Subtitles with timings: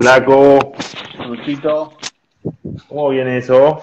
[0.00, 0.72] Flaco,
[1.26, 1.92] Luchito,
[2.88, 3.82] ¿cómo viene eso?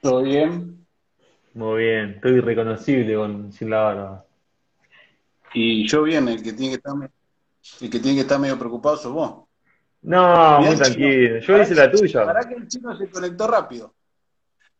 [0.00, 0.86] ¿todo bien?
[1.52, 4.24] Muy bien, estoy irreconocible con, sin la barba.
[5.52, 6.94] Y yo bien, el que tiene que estar,
[7.80, 9.48] el que tiene que estar medio preocupado sos vos.
[10.02, 11.40] No, Mirá muy tranquilo.
[11.40, 12.24] Yo hice la tuya.
[12.24, 13.92] Pará que el chino se conectó rápido.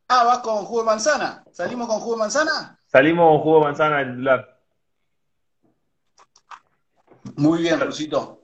[0.06, 1.42] Ah, ¿vas con jugo de manzana?
[1.50, 2.78] ¿Salimos con jugo de manzana?
[2.87, 4.53] Salimos con jugo de manzana del.
[7.36, 8.42] Muy bien, Rusito.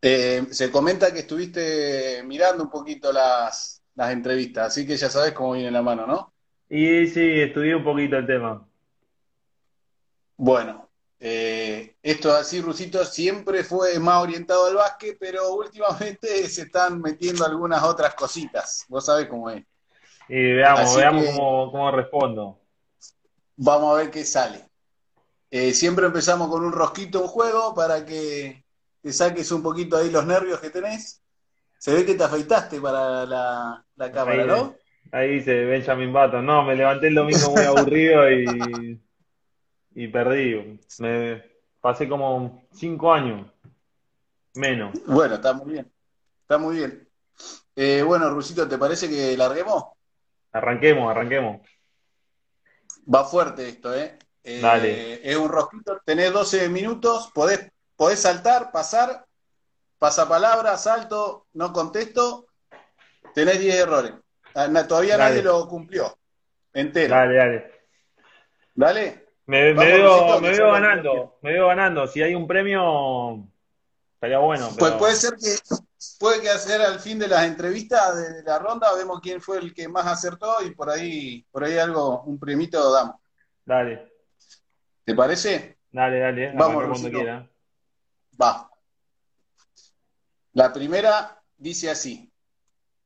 [0.00, 5.32] Eh, se comenta que estuviste mirando un poquito las, las entrevistas, así que ya sabes
[5.32, 6.32] cómo viene la mano, ¿no?
[6.68, 8.66] Y sí, estudié un poquito el tema.
[10.36, 10.88] Bueno,
[11.20, 17.44] eh, esto así, Rusito, siempre fue más orientado al básquet, pero últimamente se están metiendo
[17.46, 18.84] algunas otras cositas.
[18.88, 19.62] Vos sabés cómo es.
[20.28, 22.58] Y veamos, Así veamos que- cómo, cómo respondo.
[23.56, 24.64] Vamos a ver qué sale.
[25.54, 28.64] Eh, siempre empezamos con un rosquito en juego para que
[29.02, 31.22] te saques un poquito ahí los nervios que tenés.
[31.76, 34.74] Se ve que te afeitaste para la, la cámara, Ahí, ¿no?
[35.12, 36.46] ahí dice Benjamin Button.
[36.46, 38.98] No, me levanté el domingo muy aburrido y,
[39.94, 40.80] y perdí.
[41.00, 41.44] Me
[41.82, 43.46] pasé como cinco años.
[44.54, 44.94] Menos.
[45.06, 45.92] Bueno, está muy bien.
[46.40, 47.06] Está muy bien.
[47.76, 49.84] Eh, bueno, Rusito, ¿te parece que larguemos?
[50.52, 51.60] Arranquemos, arranquemos.
[53.12, 54.16] Va fuerte esto, ¿eh?
[54.44, 55.30] Eh, Dale.
[55.30, 59.24] Es un rosquito, tenés 12 minutos, podés, podés saltar, pasar,
[59.98, 62.46] pasapalabra, salto, no contesto,
[63.34, 64.12] tenés 10 errores.
[64.54, 65.30] Ah, Todavía Dale.
[65.30, 66.18] nadie lo cumplió.
[66.72, 67.14] Entero.
[67.14, 67.72] Dale, dale.
[68.74, 69.22] Dale.
[69.46, 72.06] Me, veo, me veo ganando, me veo ganando.
[72.06, 73.44] Si hay un premio,
[74.14, 74.70] estaría bueno.
[74.78, 75.56] Pues puede ser que
[76.18, 79.74] puede que hacer al fin de las entrevistas de la ronda vemos quién fue el
[79.74, 83.16] que más acertó y por ahí por ahí algo un premito damos.
[83.64, 84.11] Dale,
[85.04, 85.78] ¿Te parece?
[85.90, 86.52] dale, dale.
[86.54, 87.50] Vamos, cuando quiera.
[88.40, 88.70] Va.
[90.52, 92.30] La primera dice así.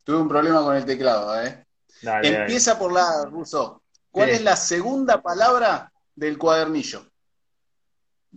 [0.04, 1.66] Tuve un problema con el teclado, ¿eh?
[2.02, 2.42] Dale, dale.
[2.42, 3.82] Empieza por la ruso.
[4.10, 4.34] ¿Cuál Sí.
[4.36, 7.06] es la segunda palabra del cuadernillo?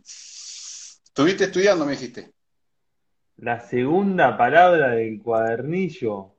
[0.02, 2.34] Estuviste estudiando, me dijiste.
[3.38, 6.36] La segunda palabra del cuadernillo.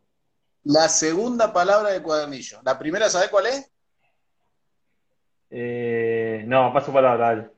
[0.64, 2.60] La segunda palabra del cuadernillo.
[2.64, 3.70] La primera, ¿sabés cuál es?
[5.50, 6.00] Eh,
[6.46, 7.50] no, paso palabra, dale.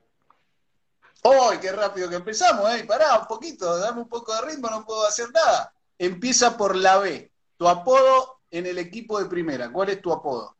[1.23, 2.83] ¡Ay, qué rápido que empezamos, eh!
[2.85, 5.73] Pará un poquito, dame un poco de ritmo, no puedo hacer nada.
[5.97, 7.31] Empieza por la B.
[7.55, 9.71] Tu apodo en el equipo de primera.
[9.71, 10.55] ¿Cuál es tu apodo?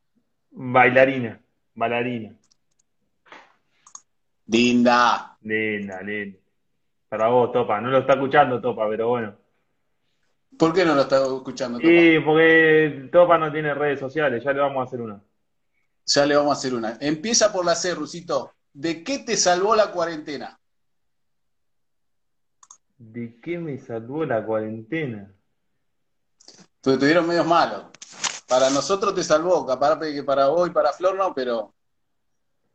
[0.52, 1.42] Bailarina,
[1.74, 2.34] bailarina.
[4.48, 5.38] Linda.
[5.42, 6.38] Linda, linda.
[7.10, 7.82] Para vos, Topa.
[7.82, 9.36] No lo está escuchando, Topa, pero bueno.
[10.58, 11.92] ¿Por qué no lo estás escuchando, Topa?
[11.92, 15.22] Y porque Topa no tiene redes sociales, ya le vamos a hacer una.
[16.06, 16.98] Ya le vamos a hacer una.
[17.00, 18.54] Empieza por la C, Rusito.
[18.74, 20.60] ¿De qué te salvó la cuarentena?
[22.98, 25.34] ¿De qué me salvó la cuarentena?
[26.82, 27.86] Porque tuvieron medios malos.
[28.48, 31.74] Para nosotros te salvó, capaz que para vos y para Flor no, pero.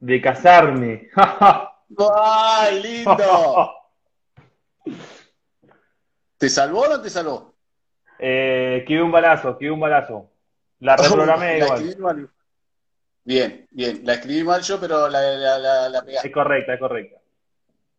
[0.00, 1.10] De casarme.
[1.14, 3.72] ¡Ay, lindo!
[6.38, 7.54] ¿Te salvó o no te salvó?
[8.18, 10.30] Eh, un balazo, esquivé un balazo.
[10.80, 11.80] La reprogramé La igual.
[11.82, 12.30] escribí mal.
[13.24, 14.02] Bien, bien.
[14.04, 16.28] La escribí mal yo, pero la, la, la, la pegaste.
[16.28, 17.20] Es correcta, es correcta.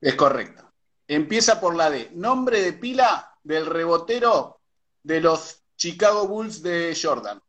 [0.01, 0.71] Es correcto.
[1.07, 2.10] Empieza por la D.
[2.13, 4.60] Nombre de pila del rebotero
[5.04, 7.42] de los Chicago Bulls de Jordan.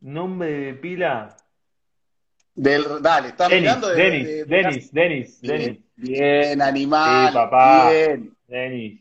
[0.00, 1.36] Nombre de pila.
[2.54, 7.28] Del, dale, estás Denis, mirando de, Denis, de- de- Denis, Denis, Bien, Denis, bien, animal.
[7.28, 7.88] Sí, papá.
[7.90, 9.00] Bien, Denis.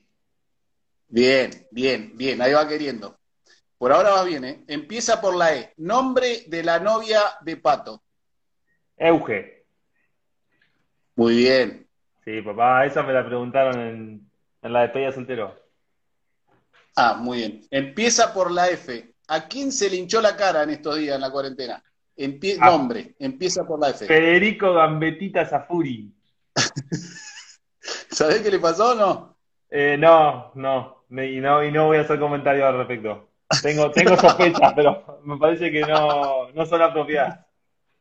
[1.07, 2.41] bien, bien, bien.
[2.41, 3.17] Ahí va queriendo.
[3.77, 4.63] Por ahora va bien, ¿eh?
[4.67, 5.73] Empieza por la E.
[5.77, 8.03] Nombre de la novia de Pato.
[8.97, 9.65] Euge.
[11.15, 11.87] Muy bien.
[12.23, 14.31] Sí, papá, esa me la preguntaron en,
[14.61, 15.55] en la despedida soltero.
[16.95, 17.61] Ah, muy bien.
[17.69, 19.13] Empieza por la F.
[19.27, 21.83] ¿A quién se le hinchó la cara en estos días en la cuarentena?
[22.17, 22.69] Empie- Ah.
[22.71, 23.15] Nombre.
[23.19, 24.05] Empieza por la F.
[24.05, 26.11] Federico Gambetita Zafuri.
[28.09, 29.37] ¿Sabés qué le pasó o no?
[29.69, 33.29] Eh, no, no, y no, y no voy a hacer comentarios al respecto.
[33.61, 37.45] Tengo, tengo sospechas, pero me parece que no, no son apropiadas.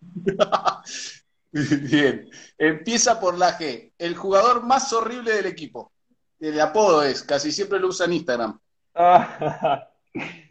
[1.52, 2.29] Bien.
[2.58, 3.93] Empieza por la G.
[3.99, 5.93] El jugador más horrible del equipo.
[6.41, 8.58] El apodo es, casi siempre lo usa en Instagram.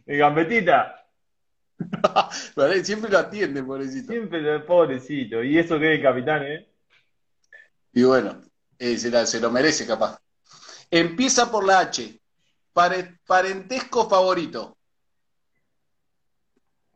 [0.06, 1.00] Y Gambetita.
[2.84, 4.12] Siempre lo atiende, pobrecito.
[4.12, 5.42] siempre el pobrecito.
[5.42, 6.70] Y eso que es el capitán, ¿eh?
[7.94, 8.42] Y bueno,
[8.78, 10.20] eh, se, la- se lo merece capaz.
[10.92, 12.20] Empieza por la H.
[12.74, 14.78] Pare- parentesco favorito.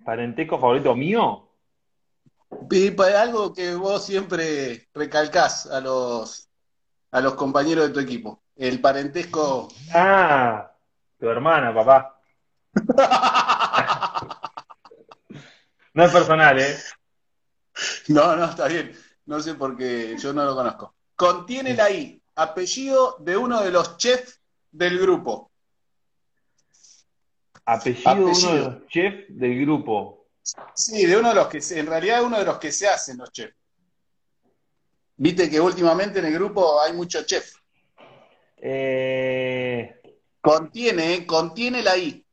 [0.07, 1.50] ¿Parentesco favorito mío?
[2.71, 6.48] Y para algo que vos siempre recalcás a los,
[7.12, 9.68] a los compañeros de tu equipo, el parentesco.
[9.94, 10.71] Ah,
[11.19, 12.21] tu hermana, papá.
[15.94, 16.77] No es personal, ¿eh?
[18.10, 18.94] No, no, está bien.
[19.25, 20.94] No sé por qué, yo no lo conozco.
[21.15, 24.39] Contiene la I, apellido de uno de los chefs
[24.71, 25.51] del grupo.
[27.69, 30.25] Apellido, de uno de los chefs del grupo.
[30.73, 33.17] Sí, de uno de los que, se- en realidad uno de los que se hacen
[33.17, 33.53] los chefs.
[35.17, 37.55] Viste que últimamente en el grupo hay muchos chefs.
[38.57, 39.99] Eh,
[40.39, 41.25] Contiene, ¿eh?
[41.25, 42.25] contiene la I.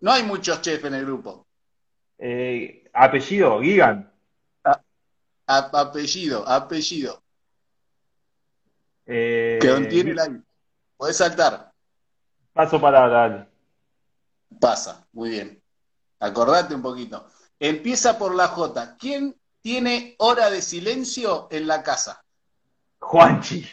[0.00, 1.46] No hay muchos chefs en el grupo.
[2.18, 4.12] eh, apellido, Gigan.
[4.64, 4.80] A-
[5.80, 7.22] apellido, apellido.
[9.06, 10.42] Eh, Que contiene la I.
[10.98, 11.72] Podés saltar.
[12.52, 13.46] Paso palabra, dale.
[14.60, 15.62] Pasa, muy bien.
[16.20, 17.26] Acordate un poquito.
[17.58, 18.96] Empieza por la J.
[18.98, 22.22] ¿Quién tiene hora de silencio en la casa?
[23.00, 23.66] Juanchi.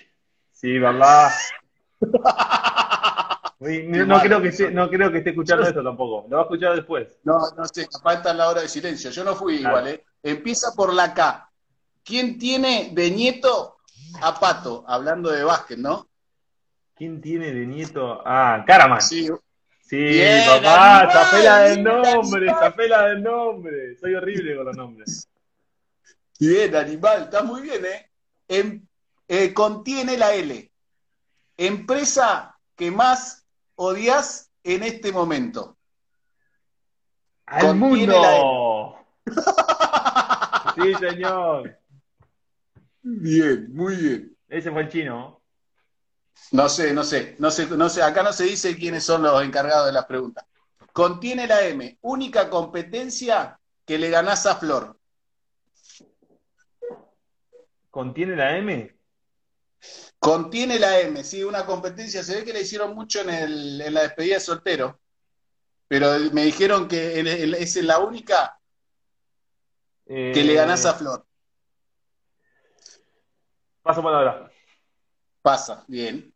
[0.51, 1.31] Sí, ¿verdad?
[3.59, 6.27] Uy, no, creo que esté, no creo que esté escuchando esto tampoco.
[6.27, 7.17] Lo va a escuchar después.
[7.23, 9.09] No, no sé, capaz está la hora de silencio.
[9.09, 10.03] Yo no fui igual, ¿eh?
[10.21, 11.49] Empieza por la K.
[12.03, 13.77] ¿Quién tiene de nieto
[14.21, 14.83] a Pato?
[14.85, 16.09] Hablando de básquet, ¿no?
[16.93, 18.21] ¿Quién tiene de nieto?
[18.25, 19.01] Ah, Caraman.
[19.01, 19.29] Sí,
[19.93, 19.99] Sí.
[19.99, 23.95] Bien, papá, tapela del nombre, tapela del nombre.
[23.97, 25.29] Soy horrible con los nombres.
[26.39, 28.09] Bien, animal, está muy bien, ¿eh?
[28.47, 28.87] Em-
[29.27, 30.71] eh, contiene la L.
[31.57, 33.45] Empresa que más
[33.75, 35.77] odias en este momento.
[37.45, 38.97] ¡Al Contiene mundo!
[40.75, 41.79] Sí, señor.
[43.03, 44.37] Bien, muy bien.
[44.49, 45.42] Ese fue el chino.
[46.51, 49.43] No sé, no sé, no sé, no sé, acá no se dice quiénes son los
[49.43, 50.45] encargados de las preguntas.
[50.91, 54.97] Contiene la M, única competencia que le ganás a Flor.
[57.89, 58.95] ¿Contiene la M?
[60.19, 63.93] Contiene la M, sí, una competencia, se ve que le hicieron mucho en, el, en
[63.93, 64.99] la despedida de soltero,
[65.87, 68.59] pero me dijeron que es la única
[70.05, 71.25] Eh, que le ganás a Flor.
[73.81, 74.52] Paso palabra.
[75.43, 76.33] Pasa, bien.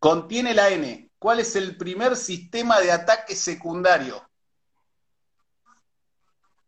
[0.00, 4.26] Contiene la N, ¿cuál es el primer sistema de ataque secundario?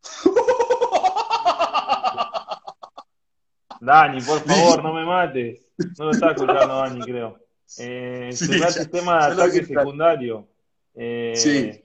[3.80, 5.72] Dani, por favor, no me mates.
[5.98, 7.38] No lo está escuchando Dani, creo.
[7.78, 10.48] Eh, Sí, ya- primer sistema de ataque secundario.
[10.94, 11.84] Eh, Sí.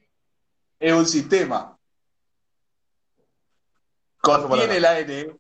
[0.79, 1.75] Es un sistema.
[4.21, 5.35] Contiene la N.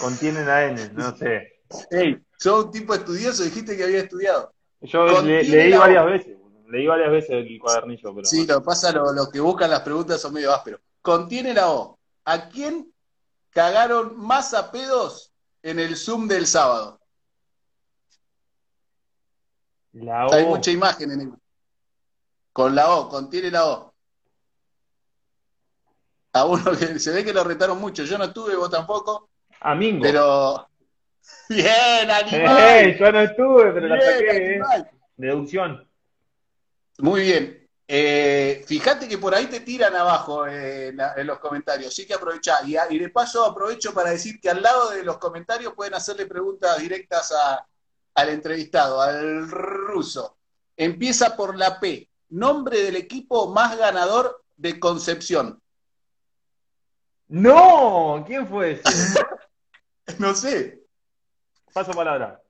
[0.00, 1.60] Contiene la N, no sé.
[1.90, 4.52] Ey, sos un tipo estudioso, dijiste que había estudiado.
[4.80, 6.38] Yo le- leí la varias veces.
[6.68, 8.26] Leí varias veces el cuadernillo, pero.
[8.26, 10.80] Sí, lo que pasa, lo, lo que buscan las preguntas son medio ásperos.
[11.00, 11.98] Contiene la O.
[12.24, 12.92] ¿A quién
[13.50, 17.00] cagaron más a pedos en el Zoom del sábado?
[19.92, 20.48] La Hay O.
[20.48, 21.32] mucha imagen en el...
[22.52, 23.94] Con la O, contiene la O.
[26.32, 28.02] A uno que se ve que lo retaron mucho.
[28.04, 30.02] Yo no estuve, vos tampoco, Amingo.
[30.02, 30.68] pero...
[31.48, 32.96] Bien, animal.
[32.98, 34.46] Yo no estuve, pero la Bien, saqué, eh.
[34.54, 34.90] animal.
[35.16, 35.88] Deducción.
[36.98, 37.68] Muy bien.
[37.88, 42.04] Eh, fíjate que por ahí te tiran abajo eh, en, la- en los comentarios, sí
[42.06, 42.58] que aprovechá.
[42.64, 45.94] Y, a- y de paso aprovecho para decir que al lado de los comentarios pueden
[45.94, 47.64] hacerle preguntas directas a-
[48.14, 50.36] al entrevistado, al ruso.
[50.76, 52.08] Empieza por la P.
[52.30, 55.60] Nombre del equipo más ganador de Concepción.
[57.28, 58.24] ¡No!
[58.26, 59.20] ¿Quién fue ese?
[60.18, 60.85] No sé.
[61.76, 62.40] Paso palabra.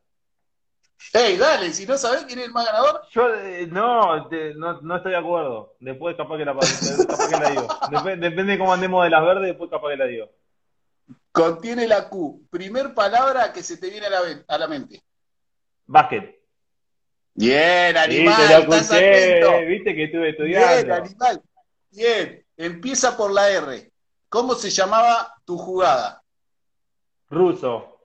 [1.12, 4.80] Hey, dale, si no sabés quién es el más ganador, Yo eh, no, te- no,
[4.82, 5.74] no estoy de acuerdo.
[5.80, 7.66] Después capaz que la, capaz que la digo.
[7.90, 10.30] Dep- depende de cómo andemos de las verdes, después capaz que la digo.
[11.32, 12.46] contiene la Q.
[12.50, 15.02] Primer palabra que se te viene a la, ve- a la mente.
[15.86, 16.40] Básquet.
[17.34, 20.94] Bien, Sí, animal, te lo escuché, viste que estuve Bien, estudiando.
[20.94, 21.42] animal.
[21.90, 23.90] Bien, empieza por la R.
[24.28, 26.22] ¿Cómo se llamaba tu jugada?
[27.28, 27.95] Ruso.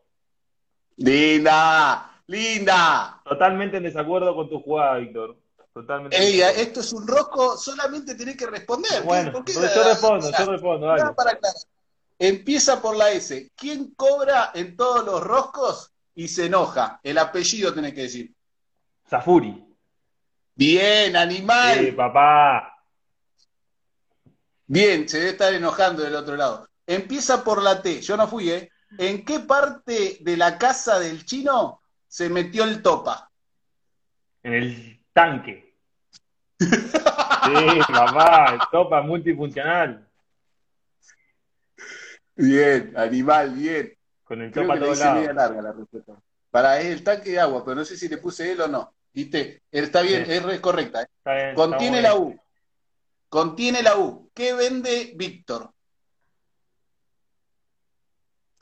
[0.97, 3.21] Linda, linda.
[3.23, 5.37] Totalmente en desacuerdo con tu jugada, Víctor.
[5.73, 6.17] Totalmente.
[6.17, 9.03] en Ey, esto es un rosco, solamente tenés que responder.
[9.03, 9.53] Bueno, ¿Por qué?
[9.53, 11.13] yo respondo, yo respondo, dale.
[11.13, 11.39] para.
[12.19, 13.51] Empieza por la S.
[13.55, 16.99] ¿Quién cobra en todos los roscos y se enoja?
[17.01, 18.31] El apellido tenés que decir.
[19.09, 19.65] Safuri.
[20.53, 21.79] Bien, animal.
[21.79, 22.75] Sí, papá.
[24.67, 26.67] Bien, se debe estar enojando del otro lado.
[26.85, 28.01] Empieza por la T.
[28.01, 28.69] Yo no fui, ¿eh?
[28.97, 33.31] ¿En qué parte de la casa del chino se metió el topa?
[34.43, 35.75] En el tanque.
[36.59, 36.67] Sí,
[37.93, 40.07] papá, el topa multifuncional.
[42.35, 43.93] Bien, animal, bien.
[44.23, 46.13] Con el Creo chopa que a le hice media larga la respuesta.
[46.49, 48.93] Para es el tanque de agua, pero no sé si le puse él o no.
[49.13, 49.63] ¿Viste?
[49.71, 50.31] Está bien, Sí.
[50.33, 51.01] es re- correcta.
[51.03, 51.07] ¿eh?
[51.17, 52.27] Está bien, Contiene está la bien.
[52.37, 52.41] U.
[53.29, 54.29] Contiene la U.
[54.33, 55.71] ¿Qué vende Víctor?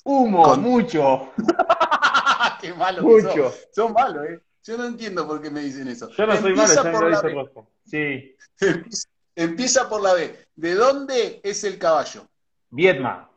[0.03, 1.31] Humo, Con- mucho,
[2.61, 3.35] Qué malo que sos.
[3.35, 3.53] mucho.
[3.73, 4.39] Son malos, ¿eh?
[4.63, 6.09] Yo no entiendo por qué me dicen eso.
[6.09, 7.33] Yo no soy malo, por me lo la hice B.
[7.33, 7.71] rojo.
[7.85, 8.35] Sí,
[9.35, 10.37] Empieza- por la B.
[10.55, 12.27] ¿De dónde es el caballo?
[12.69, 13.27] Vietnam.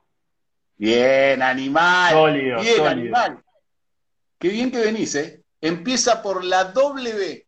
[0.77, 2.13] Bien, animal.
[2.13, 2.87] Sólido, bien, sólido.
[2.89, 3.45] animal.
[4.39, 5.43] Qué bien que venís, ¿eh?
[5.61, 7.47] Empieza por la W.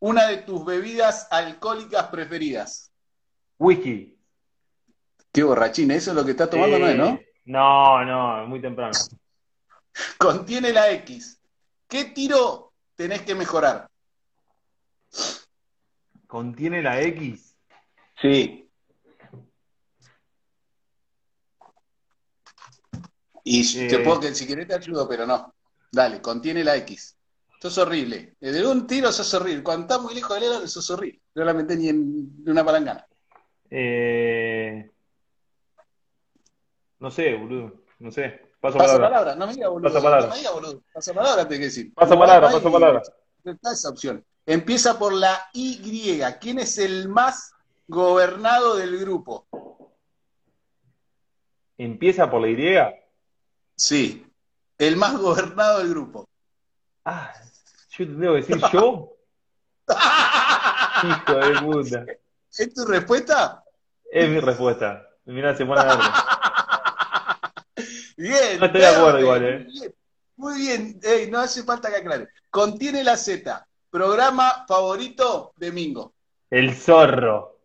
[0.00, 2.90] Una de tus bebidas alcohólicas preferidas.
[3.58, 4.18] Whisky.
[5.30, 7.20] Qué borrachín, eso es lo que estás tomando, no es, ¿no?
[7.44, 8.92] No, no, muy temprano.
[10.18, 11.40] Contiene la X.
[11.88, 13.88] ¿Qué tiro tenés que mejorar?
[16.26, 17.54] ¿Contiene la X?
[18.20, 18.70] Sí.
[23.44, 23.88] Y Eh.
[23.88, 25.54] te puedo que si querés te ayudo, pero no.
[25.90, 27.16] Dale, contiene la X.
[27.60, 28.36] Sos horrible.
[28.40, 29.62] De un tiro sos horrible.
[29.62, 31.20] Cuando estás muy lejos del héroe, sos horrible.
[31.34, 33.06] No la metés ni en una palangana.
[33.68, 34.91] Eh...
[37.02, 37.72] No sé, boludo.
[37.98, 38.40] No sé.
[38.60, 39.08] Paso Pasa palabra.
[39.08, 39.88] palabra, no me diga boludo.
[39.92, 40.26] Pasa palabra.
[40.28, 40.82] No me diga boludo.
[40.94, 41.92] Pasa palabra, te que decir.
[41.94, 43.02] Pasa No, palabra, pasa palabra.
[43.42, 44.24] no está esa opción.
[44.46, 46.20] Empieza por la Y.
[46.40, 47.54] ¿Quién es el más
[47.88, 49.48] gobernado del grupo?
[51.76, 52.78] ¿Empieza por la Y?
[53.74, 54.24] Sí,
[54.78, 56.28] el más gobernado del grupo.
[57.04, 57.32] Ah,
[57.98, 59.16] yo te tengo que decir yo.
[61.02, 62.06] Hijo de puta.
[62.56, 63.64] ¿Es tu respuesta?
[64.08, 65.04] Es mi respuesta.
[65.24, 65.98] Mirá, se pone verde.
[68.22, 68.60] Bien.
[68.60, 69.58] No estoy de acuerdo igual, ¿eh?
[69.64, 69.94] Muy bien.
[70.36, 71.00] Muy bien.
[71.02, 72.28] Ey, no hace falta que aclare.
[72.50, 73.66] Contiene la Z.
[73.90, 76.14] Programa favorito de Mingo.
[76.48, 77.58] El zorro.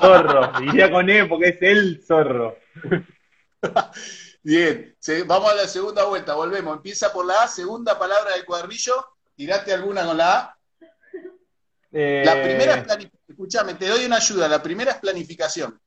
[0.00, 0.52] Zorro.
[0.62, 2.58] Iría con E porque es el zorro.
[4.42, 4.94] Bien.
[5.26, 6.34] Vamos a la segunda vuelta.
[6.34, 6.76] Volvemos.
[6.76, 7.48] Empieza por la A.
[7.48, 8.92] Segunda palabra del cuadrillo.
[9.34, 10.58] Tirate alguna con la A.
[11.92, 13.20] Eh, La primera es planificación.
[13.26, 14.48] Escúchame, te doy una ayuda.
[14.48, 15.80] La primera es planificación.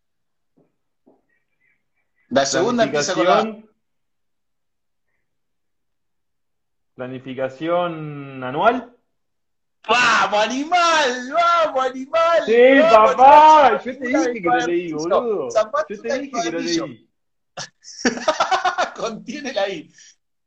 [2.33, 3.41] La segunda empieza con la A.
[3.43, 3.69] planificación.
[6.95, 8.97] Planificación anual.
[9.87, 11.31] ¡Vamos, animal!
[11.31, 12.43] ¡Vamos, animal!
[12.47, 13.83] Sí, ¡Vamos, papá.
[13.83, 15.51] Yo te dije que lo leí, boludo.
[15.51, 17.09] Zapato Yo te dije que lo leí.
[18.95, 19.93] Contiene la I.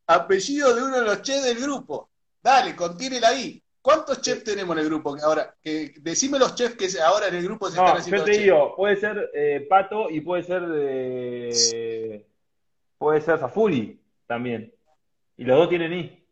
[0.08, 2.10] Apellido de uno de los chefs del grupo.
[2.42, 3.62] Dale, contiene la I.
[3.86, 5.14] ¿Cuántos chefs tenemos en el grupo?
[5.14, 8.16] Que ahora, que, decime los chefs que ahora en el grupo se están No, haciendo
[8.18, 8.42] yo te chefs.
[8.44, 12.26] digo, puede ser eh, Pato y puede ser de...
[12.98, 14.74] Puede ser Zafuri también.
[15.36, 16.24] Y los dos tienen I.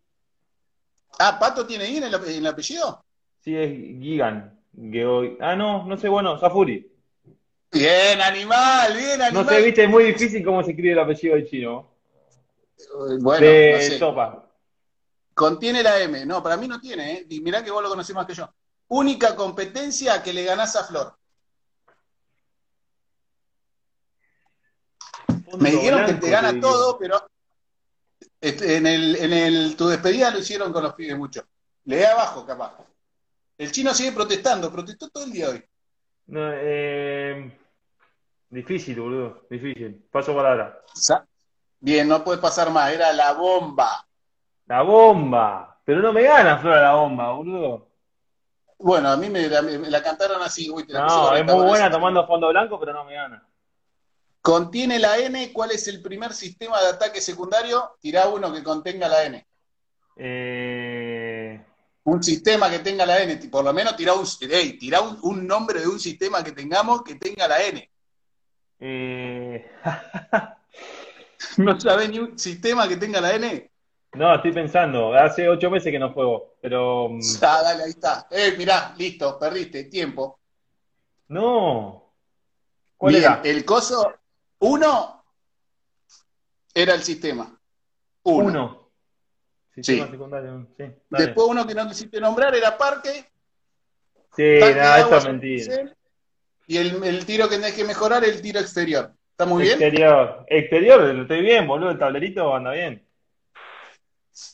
[1.21, 3.05] Ah, ¿Pato tiene I en el, en el apellido?
[3.39, 4.61] Sí, es Gigan.
[4.77, 6.91] Geo- Ah, no, no sé, bueno, Zafuri.
[7.71, 9.49] Bien, animal, bien, No animal.
[9.49, 11.89] sé, viste, es muy difícil cómo se escribe el apellido del chino.
[12.81, 13.99] Eh, Bueno, de no sé.
[14.01, 14.44] Sopa.
[15.35, 16.25] Contiene la M.
[16.25, 17.27] No, para mí no tiene, ¿eh?
[17.29, 18.49] Y mirá que vos lo conocés más que yo.
[18.89, 21.17] Única competencia que le ganás a Flor.
[25.59, 27.27] Me dijeron que te gana todo, pero
[28.41, 31.45] en el, en el, tu despedida lo hicieron con los pibes mucho.
[31.85, 32.77] Lee abajo, capaz.
[33.57, 35.65] El chino sigue protestando, protestó todo el día hoy.
[36.27, 37.57] No, eh,
[38.51, 40.05] difícil, boludo, difícil.
[40.11, 40.81] Paso palabra.
[41.81, 44.04] Bien, no puede pasar más, era la bomba.
[44.67, 45.79] La bomba.
[45.85, 47.89] Pero no me gana Flora la bomba, boludo.
[48.79, 51.67] Bueno, a mí me la, me la cantaron así, uy, te la No, es muy
[51.67, 53.47] buena tomando fondo blanco, pero no me gana.
[54.43, 57.97] Contiene la N, ¿cuál es el primer sistema de ataque secundario?
[58.01, 59.47] Tirá uno que contenga la N.
[60.17, 61.65] Eh,
[62.05, 65.47] Un sistema que tenga la N, por lo menos tirá un, ey, tirá un, un
[65.47, 67.91] nombre de un sistema que tengamos que tenga la N.
[68.81, 69.71] eh,
[71.57, 73.71] ¿No sabés ni un sistema que tenga la N?
[74.15, 75.15] No, estoy pensando.
[75.15, 78.27] Hace ocho meses que no juego, pero mm, Ah, dale, ahí está.
[78.31, 80.39] Eh, mirá, listo, perdiste, tiempo.
[81.29, 82.01] no.
[82.97, 83.41] ¿Cuál Bien, era?
[83.45, 84.15] el coso,
[84.61, 85.25] uno
[86.73, 87.61] era el sistema.
[88.23, 88.47] Uno.
[88.47, 88.91] Uno.
[89.75, 90.11] Sistema Sí.
[90.13, 90.85] secundario, sí.
[91.11, 93.27] Después uno que no quisiste nombrar era parque.
[94.37, 95.97] Sí, nada, esto es mentira.
[96.67, 99.13] Y el, el tiro que tenés que mejorar es el tiro exterior.
[99.33, 99.83] ¿Está muy bien?
[99.83, 100.47] Exterior.
[100.49, 101.91] Exterior, estoy bien, boludo.
[101.91, 103.05] El tablerito anda bien.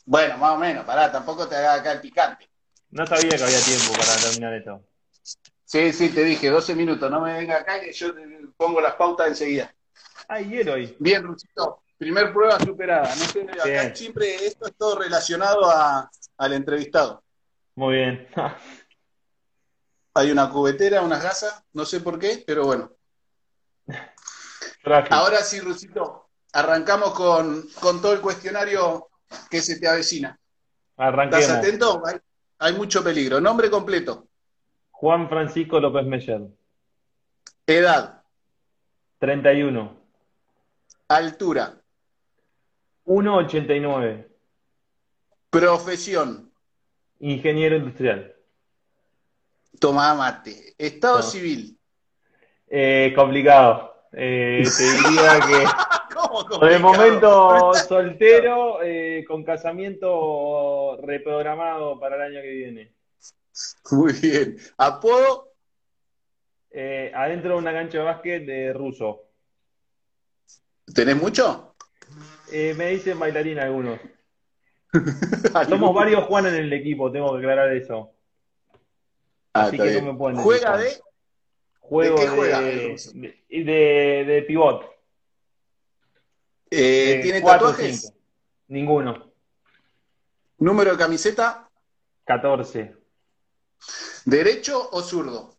[0.05, 2.49] Bueno, más o menos, pará, tampoco te haga acá el picante.
[2.91, 4.83] No sabía que había tiempo para terminar esto.
[5.65, 8.23] Sí, sí, te dije, 12 minutos, no me venga acá que yo te
[8.57, 9.73] pongo las pautas enseguida.
[10.29, 10.97] Hay hielo ahí.
[10.99, 13.15] Bien, Rusito, primer prueba superada.
[13.15, 13.97] No sé, acá Bien.
[13.97, 17.23] siempre esto es todo relacionado a- al entrevistado.
[17.77, 18.29] Muy bien.
[20.15, 22.91] Hay una cubetera, unas gasas, no sé por qué, pero bueno.
[25.11, 29.10] Ahora sí, Rusito, arrancamos con, con todo el cuestionario
[29.51, 30.39] que se te avecina.
[30.97, 31.45] Arranquemos.
[31.45, 32.03] ¿Estás atento?
[32.07, 32.17] Hay,
[32.59, 33.41] hay mucho peligro.
[33.41, 34.27] Nombre completo.
[34.91, 36.43] Juan Francisco López Meyer,
[37.67, 38.23] Edad.
[39.19, 39.97] 31,
[41.09, 41.75] Altura.
[43.07, 44.27] 1,89,
[45.51, 46.53] Profesión.
[47.19, 48.35] ingeniero industrial.
[49.79, 50.75] Toma mate.
[50.79, 51.23] Estado No.
[51.23, 51.79] civil.
[52.69, 54.07] Eh, complicado.
[54.13, 55.65] Eh, te diría que
[56.13, 56.79] ¿Cómo complicado?
[56.81, 62.93] momento soltero, eh, con casamiento reprogramado para el año que viene.
[63.93, 64.57] Muy bien.
[64.77, 65.53] Apodo.
[66.71, 69.25] Eh, adentro de una cancha de básquet de ruso.
[70.95, 71.75] ¿Tenés mucho?
[72.53, 74.01] Eh, me dicen bailarina algunos.
[75.69, 78.13] Somos varios Juan en el equipo, tengo que aclarar eso.
[79.53, 80.05] Ah, así que bien.
[80.05, 81.01] no me pueden Juega de.
[81.81, 82.97] Juego ¿De qué de, juega de,
[83.65, 84.85] de- de pivot.
[86.71, 88.01] Eh, Eh, ¿Tiene tatuajes?
[88.01, 88.17] cinco.
[88.69, 89.33] Ninguno.
[90.59, 91.69] Número de camiseta.
[92.25, 92.97] 14.
[94.25, 95.57] ¿Derecho o zurdo?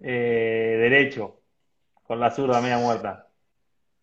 [0.00, 1.40] Eh, derecho.
[2.04, 3.28] Con la zurda media muerta.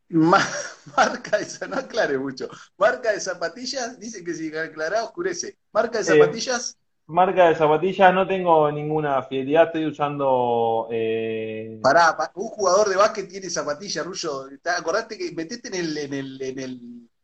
[0.10, 0.46] Ma-
[0.98, 2.50] marca de no aclare mucho.
[2.78, 5.58] Marca de zapatillas, dice que si aclara oscurece.
[5.72, 10.88] Marca de zapatillas, Marca de zapatillas, no tengo ninguna fidelidad, estoy usando.
[10.90, 14.46] eh, pará, pa- un jugador de básquet tiene zapatillas, Rullo.
[14.78, 16.80] Acordate que metete en el, en el, en el,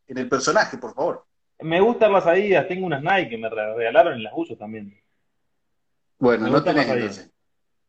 [0.06, 1.24] en el personaje, por favor.
[1.60, 4.94] me gustan las Adidas, tengo unas Nike que me re- regalaron y las uso también.
[6.18, 7.30] Bueno, Me no tenés entonces.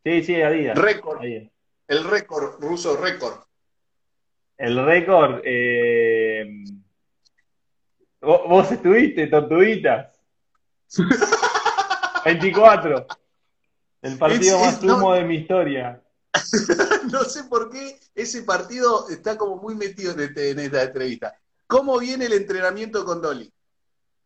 [0.04, 0.78] Sí, sí, Adidas.
[0.78, 3.34] Récord, el récord, ruso, récord.
[4.58, 5.42] El récord.
[5.44, 6.64] eh,
[8.22, 10.18] vos, vos estuviste, tortuguitas.
[12.26, 13.08] 24.
[14.02, 15.12] El partido Es- es- más no.
[15.14, 16.02] de mi historia.
[17.12, 21.36] No sé por qué ese partido está como muy metido en, este- en esta entrevista.
[21.68, 23.52] ¿Cómo viene el entrenamiento con Dolly?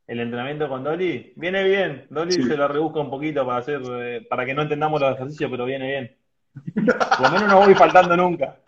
[0.07, 2.05] El entrenamiento con Dolly viene bien.
[2.11, 2.43] Dolly Sí.
[2.43, 5.65] se lo rebusca un poquito para hacer, eh, para que no entendamos los ejercicios, pero
[5.65, 6.17] viene bien.
[6.85, 8.59] Por lo menos no voy faltando nunca.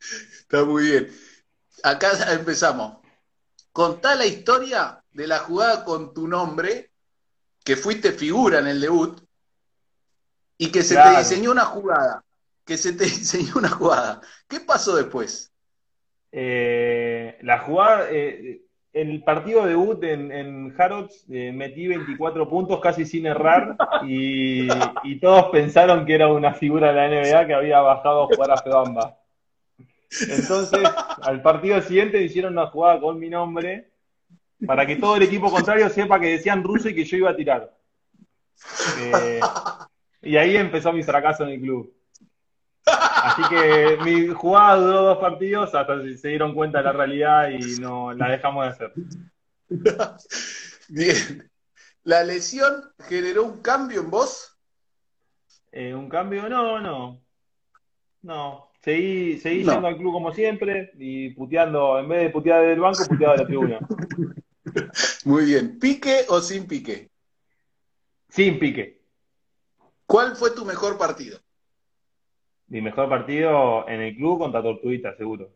[0.00, 1.08] Está muy bien.
[1.82, 2.98] Acá empezamos.
[3.72, 6.91] Contá la historia de la jugada con tu nombre,
[7.64, 9.20] que fuiste figura en el debut,
[10.58, 12.24] y que se te diseñó una jugada.
[12.64, 14.20] Que se te diseñó una jugada.
[14.48, 15.52] ¿Qué pasó después?
[16.30, 23.04] Eh, la jugada, eh, el partido debut en, en Harrods eh, metí 24 puntos casi
[23.04, 24.68] sin errar y,
[25.02, 28.50] y todos pensaron que era una figura de la NBA que había bajado a jugar
[28.52, 29.18] a Febamba.
[30.28, 30.88] Entonces,
[31.22, 33.91] al partido siguiente hicieron una jugada con mi nombre
[34.66, 37.36] para que todo el equipo contrario sepa que decían ruso y que yo iba a
[37.36, 37.74] tirar.
[39.00, 39.40] Eh,
[40.22, 41.94] y ahí empezó mi fracaso en el club.
[42.84, 47.50] Así que mi jugada duró dos partidos hasta que se dieron cuenta de la realidad
[47.50, 48.92] y no la dejamos de hacer.
[50.88, 51.50] Bien.
[52.04, 52.72] ¿La lesión
[53.08, 54.58] generó un cambio en vos?
[55.70, 56.48] Eh, ¿un cambio?
[56.48, 57.22] No, no.
[58.22, 58.68] No.
[58.82, 59.72] Seguí, seguí No.
[59.74, 63.38] yendo al club como siempre y puteando, en vez de putear del banco, puteaba de
[63.42, 63.78] la tribuna.
[65.24, 65.78] Muy bien.
[65.78, 67.10] ¿Pique o sin pique?
[68.28, 69.02] Sin pique.
[70.06, 71.38] ¿Cuál fue tu mejor partido?
[72.68, 75.52] Mi mejor partido en el club contra Tortuguita, seguro.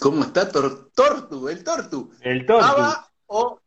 [0.00, 1.48] ¿Cómo está Tor- Tortu?
[1.48, 2.12] El Tortu.
[2.20, 2.64] El Tortu.
[2.64, 3.60] ¿Aba o,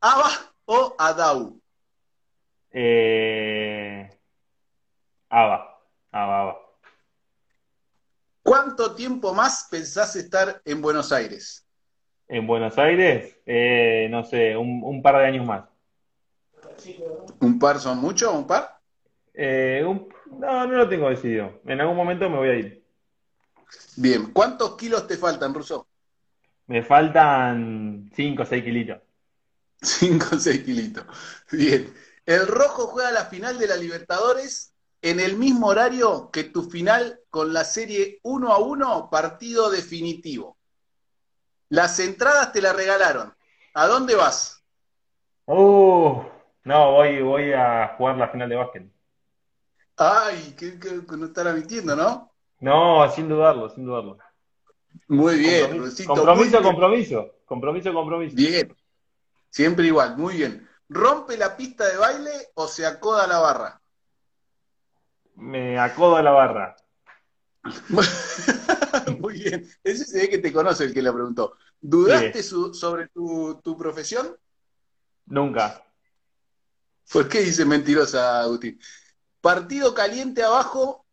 [0.00, 0.30] Aba
[0.64, 1.60] o Adau?
[2.70, 4.08] Eh...
[5.28, 5.78] Aba.
[6.10, 6.56] Aba, Aba.
[8.42, 11.61] ¿Cuánto tiempo más pensás estar en Buenos Aires?
[12.28, 15.64] En Buenos Aires, eh, no sé, un, un par de años más.
[17.40, 18.32] ¿Un par son mucho?
[18.32, 18.78] ¿Un par?
[19.34, 20.08] Eh, un-
[20.38, 21.60] no, no lo tengo decidido.
[21.66, 22.84] En algún momento me voy a ir.
[23.96, 24.32] Bien.
[24.32, 25.86] ¿Cuántos kilos te faltan, Russo?
[26.66, 28.98] Me faltan 5 o 6 kilitos.
[29.82, 31.04] Cinco o seis kilitos.
[31.50, 31.92] Bien.
[32.24, 37.18] El Rojo juega la final de la Libertadores en el mismo horario que tu final
[37.30, 40.56] con la serie 1 a 1, partido definitivo.
[41.72, 43.34] Las entradas te las regalaron.
[43.72, 44.62] ¿A dónde vas?
[45.46, 46.22] Uh,
[46.64, 48.92] no, voy, voy a jugar la final de básquet.
[49.96, 50.78] Ay, que,
[51.16, 52.30] no estará mintiendo, ¿no?
[52.60, 54.18] No, sin dudarlo, sin dudarlo.
[55.08, 57.30] Muy bien, Compromiso, compromiso, muy compromiso.
[57.46, 58.36] Compromiso, compromiso.
[58.36, 58.76] Bien.
[59.48, 60.68] Siempre igual, muy bien.
[60.90, 63.80] ¿Rompe la pista de baile o se acoda la barra?
[65.36, 66.76] Me acodo a la barra.
[69.20, 69.68] Muy bien.
[69.84, 71.56] Ese se ve que te conoce el que le preguntó.
[71.80, 74.36] ¿Dudaste su- sobre tu, tu profesión?
[75.26, 75.84] Nunca.
[77.12, 78.80] ¿Por qué dice mentirosa, Agustín?
[79.40, 81.06] Partido caliente abajo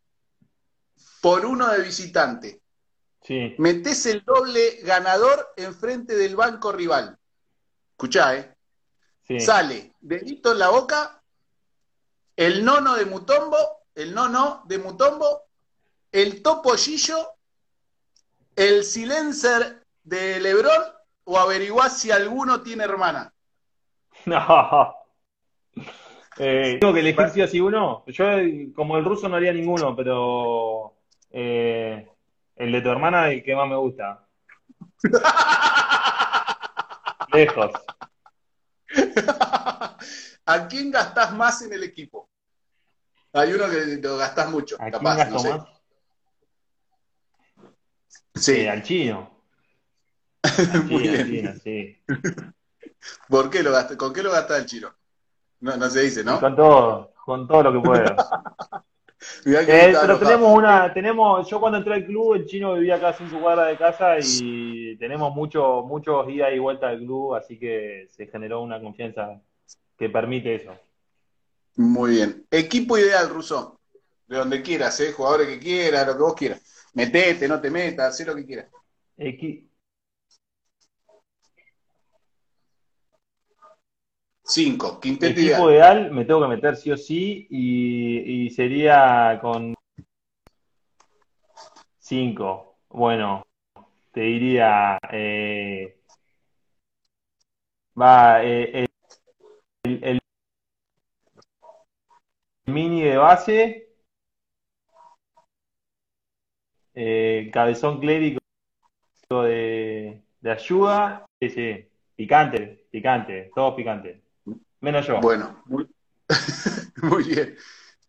[1.21, 2.61] por uno de visitante.
[3.23, 3.55] Sí.
[3.57, 7.17] Metés el doble ganador enfrente del banco rival.
[7.91, 8.55] Escuchá, ¿eh?
[9.27, 9.39] Sí.
[9.39, 11.21] Sale dedito en la boca,
[12.35, 13.57] el nono de Mutombo,
[13.93, 15.48] el nono de Mutombo,
[16.11, 17.33] el topollillo,
[18.55, 20.81] el silencer de Lebrón
[21.25, 23.33] o averiguás si alguno tiene hermana.
[24.25, 24.95] No.
[26.37, 28.03] Eh, tengo que elegir sí o sí uno.
[28.07, 28.25] Yo,
[28.75, 30.95] como el ruso, no haría ninguno, pero
[31.31, 32.07] eh,
[32.55, 34.25] el de tu hermana es el que más me gusta.
[37.33, 37.71] Lejos.
[40.45, 42.29] ¿A quién gastás más en el equipo?
[43.33, 45.49] Hay uno que lo gastás mucho, ¿A quién capaz, gasto no sé.
[45.51, 45.67] más?
[48.39, 49.29] Sí, Eh, al chino.
[50.73, 51.27] Al muy chino, al bien.
[51.27, 51.97] chino, sí.
[53.29, 53.97] ¿Por qué lo gastás?
[53.97, 54.93] ¿Con qué lo gastás el chino?
[55.61, 56.39] No, no se dice, ¿no?
[56.39, 57.79] Con todo, con todo lo que
[59.43, 63.09] que Eh, pero tenemos una, tenemos, yo cuando entré al club, el chino vivía acá
[63.09, 67.59] a cinco cuadras de casa y tenemos mucho, muchos ida y vuelta del club, así
[67.59, 69.41] que se generó una confianza
[69.97, 70.71] que permite eso.
[71.75, 72.45] Muy bien.
[72.51, 73.79] Equipo ideal, Russo.
[74.27, 75.11] De donde quieras, ¿eh?
[75.11, 76.61] Jugadores que quieras, lo que vos quieras.
[76.93, 78.67] Metete, no te metas, haz lo que quieras.
[79.17, 79.67] Equi-
[84.43, 85.99] Cinco, quinteto equipo ideal.
[85.99, 89.75] ideal me tengo que meter sí o sí y, y sería con
[91.99, 92.79] cinco.
[92.89, 93.43] Bueno,
[94.11, 95.99] te diría, eh,
[97.99, 98.87] va, eh,
[99.83, 100.19] el, el
[102.65, 103.88] mini de base,
[107.01, 108.39] eh, cabezón clérigo
[109.29, 114.21] de, de ayuda, sí, sí, picante, picante, todo picante,
[114.81, 115.21] menos yo.
[115.21, 115.87] Bueno, muy,
[117.03, 117.55] muy bien.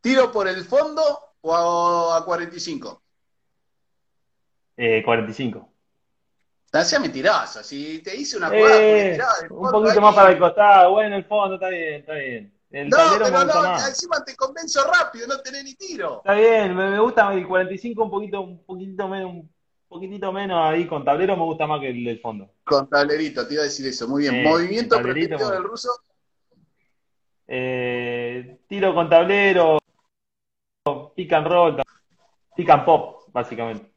[0.00, 1.02] ¿Tiro por el fondo
[1.42, 3.00] o a, a 45?
[4.76, 5.68] Eh, 45.
[6.72, 7.62] Hacía mentirosa.
[7.62, 9.18] Si te hice una jugada Eh,
[9.50, 12.59] un poquito ahí- más para el costado, bueno, el fondo está bien, está bien.
[12.70, 13.88] El No, pero no, más.
[13.88, 16.18] encima te convenzo rápido, no tenés ni tiro.
[16.18, 19.50] Está bien, me, me gusta el 45 un poquito, un poquitito menos, un
[19.88, 22.48] poquitito menos ahí con tablero me gusta más que el del fondo.
[22.62, 24.06] Con tablerito, te iba a decir eso.
[24.06, 24.34] Muy bien.
[24.36, 25.88] Sí, Movimiento preferido del ruso.
[27.48, 29.78] Eh, tiro con tablero,
[31.16, 31.82] pick and roll,
[32.54, 33.90] pick and pop, básicamente.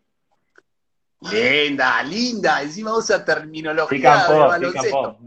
[1.31, 2.63] Linda, linda.
[2.63, 5.01] Encima usa Pick terminología and de pop, pick and baloncesto.
[5.01, 5.19] pop.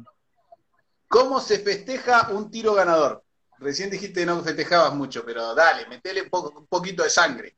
[1.08, 3.22] ¿Cómo se festeja un tiro ganador?
[3.58, 7.56] Recién dijiste que no festejabas mucho, pero dale, metele un, poquito de sangre.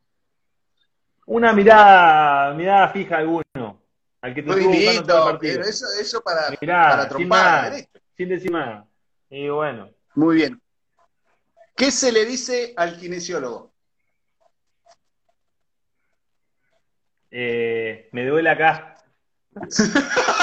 [1.26, 3.82] Una mirada, mirada fija a alguno,
[4.22, 7.76] al que te Muy lindo, pero eso, eso para, para sin trompar nada.
[8.16, 8.86] Sin decir nada.
[9.28, 10.60] Y bueno, Muy bien.
[11.76, 13.72] ¿Qué se le dice al kinesiólogo?
[17.30, 18.96] eh, me duele acá.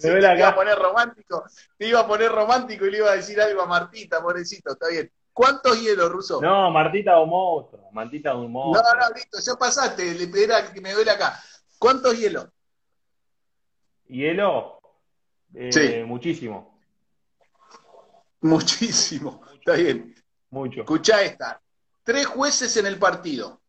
[0.00, 1.44] Te iba a poner romántico,
[1.76, 4.88] te iba a poner romántico y le iba a decir algo a Martita, pobrecito, está
[4.88, 5.10] bien.
[5.32, 6.40] ¿Cuántos hielos, Ruso?
[6.40, 7.88] No, Martita o monstruo.
[7.92, 8.92] Martita un no, monstruo.
[9.00, 11.40] no, listo, ya pasaste, le era que me duele acá.
[11.78, 12.48] ¿Cuántos hielos?
[14.08, 14.80] Hielo,
[15.54, 16.02] eh, Sí.
[16.04, 16.78] muchísimo,
[18.42, 20.14] Muchísimo, está bien.
[20.50, 20.80] mucho.
[20.80, 21.60] Escucha esta.
[22.02, 23.60] Tres jueces en el partido.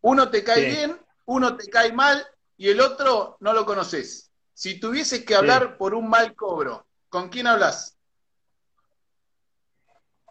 [0.00, 0.76] Uno te cae Sí.
[0.76, 4.31] bien, uno te cae mal y el otro no lo conoces.
[4.54, 7.96] Si tuvieses que hablar por un mal cobro, ¿con quién hablas?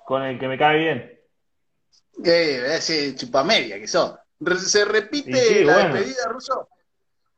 [0.05, 1.19] Con el que me cae bien.
[2.23, 4.15] Eh, ese chupamedia que son.
[4.57, 5.93] ¿Se repite sí, la bueno.
[5.95, 6.69] despedida, Ruso?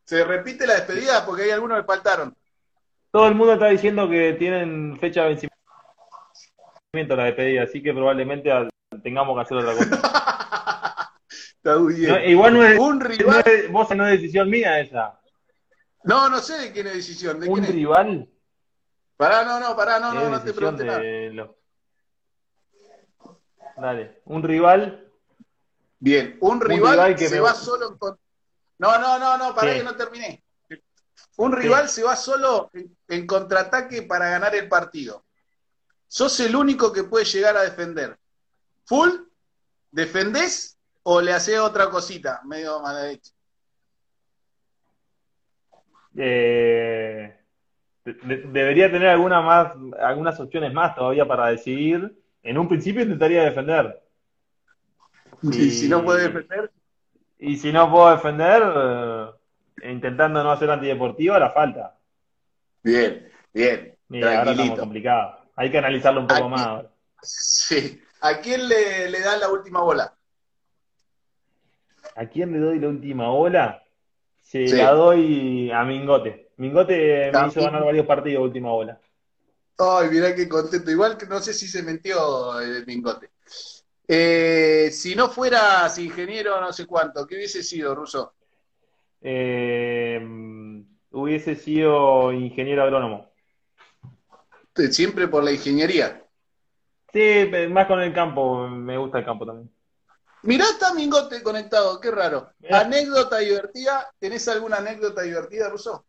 [0.05, 1.25] ¿Se repite la despedida?
[1.25, 2.35] Porque hay algunos que faltaron.
[3.11, 8.49] Todo el mundo está diciendo que tienen fecha de vencimiento la despedida, así que probablemente
[9.03, 11.13] tengamos que hacer otra cosa.
[11.57, 12.11] Está muy bien.
[12.11, 13.43] No, igual no es, un no rival.
[13.45, 15.19] es- vos no es decisión mía esa.
[16.03, 17.39] No, no sé de quién es decisión.
[17.39, 17.71] ¿De Un quién es?
[17.71, 18.29] rival
[19.15, 20.99] Pará, no, no, pará, no, no, no te pregunte nada.
[20.99, 21.49] los...
[23.77, 25.11] Dale, un rival,
[25.99, 27.97] Bien, un rival, rival que se me- va solo en
[28.79, 29.77] No, no, no, no, para Sí.
[29.77, 30.43] que no terminé.
[31.37, 35.25] Un rival se va solo en, en contraataque para ganar el partido.
[36.07, 38.19] Sos el único que puede llegar a defender.
[38.85, 39.09] ¿Full?
[39.91, 42.41] ¿Defendés o le haces otra cosita?
[42.45, 43.32] Medio mala derecha.
[46.17, 47.35] Eh,
[48.05, 52.17] de- de- debería tener alguna más, algunas opciones más todavía para decidir.
[52.43, 54.01] En un principio intentaría defender.
[55.41, 56.71] Y si no puede defender,
[57.39, 61.97] Y si no puedo defender, eh, intentando no hacer antideportiva, la falta.
[62.83, 65.35] bien, bien, Mira, ahora estamos complicados.
[65.55, 66.67] Hay que analizarlo un poco más.
[66.67, 66.89] ahora.
[67.21, 68.01] Sí.
[68.21, 70.13] ¿A quién le, le dan la última bola?
[72.15, 73.82] ¿A quién le doy la última bola?
[74.53, 74.67] Sí.
[74.67, 76.51] la doy a Mingote.
[76.57, 78.99] Mingote me hizo ganar varios partidos última bola.
[79.79, 80.91] Ay, mirá qué contento.
[80.91, 83.31] Igual que no sé si se metió el Mingote.
[84.07, 88.35] Eh, si no fueras ingeniero no sé cuánto, ¿qué hubiese sido, Ruso?
[89.21, 90.21] Eh,
[91.09, 93.33] hubiese sido ingeniero agrónomo.
[94.91, 96.23] Siempre por la ingeniería.
[97.11, 99.71] Sí, más con el campo, me gusta el campo también.
[100.43, 102.49] Mirá, está Mingote conectado, qué raro.
[102.59, 102.81] Mirá.
[102.81, 104.09] ¿Anécdota divertida?
[104.19, 106.05] ¿Tenés alguna anécdota divertida, Ruso?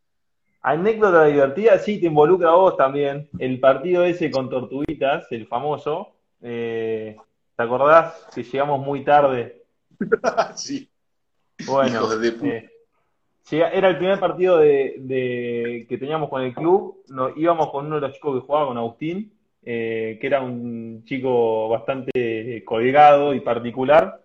[0.62, 3.28] Anécdota divertida, sí, te involucra a vos también.
[3.38, 7.16] El partido ese con Tortuguitas, el famoso, eh,
[7.56, 9.62] ¿te acordás que llegamos muy tarde?
[10.56, 10.88] sí.
[11.66, 12.46] Bueno, Hijos de puta.
[12.54, 12.70] eh,
[13.50, 17.02] era el primer partido de, de- que teníamos con el club.
[17.08, 21.04] Nos, íbamos con uno de los chicos que jugaba con Agustín, eh, que era un
[21.04, 24.23] chico bastante colgado y particular.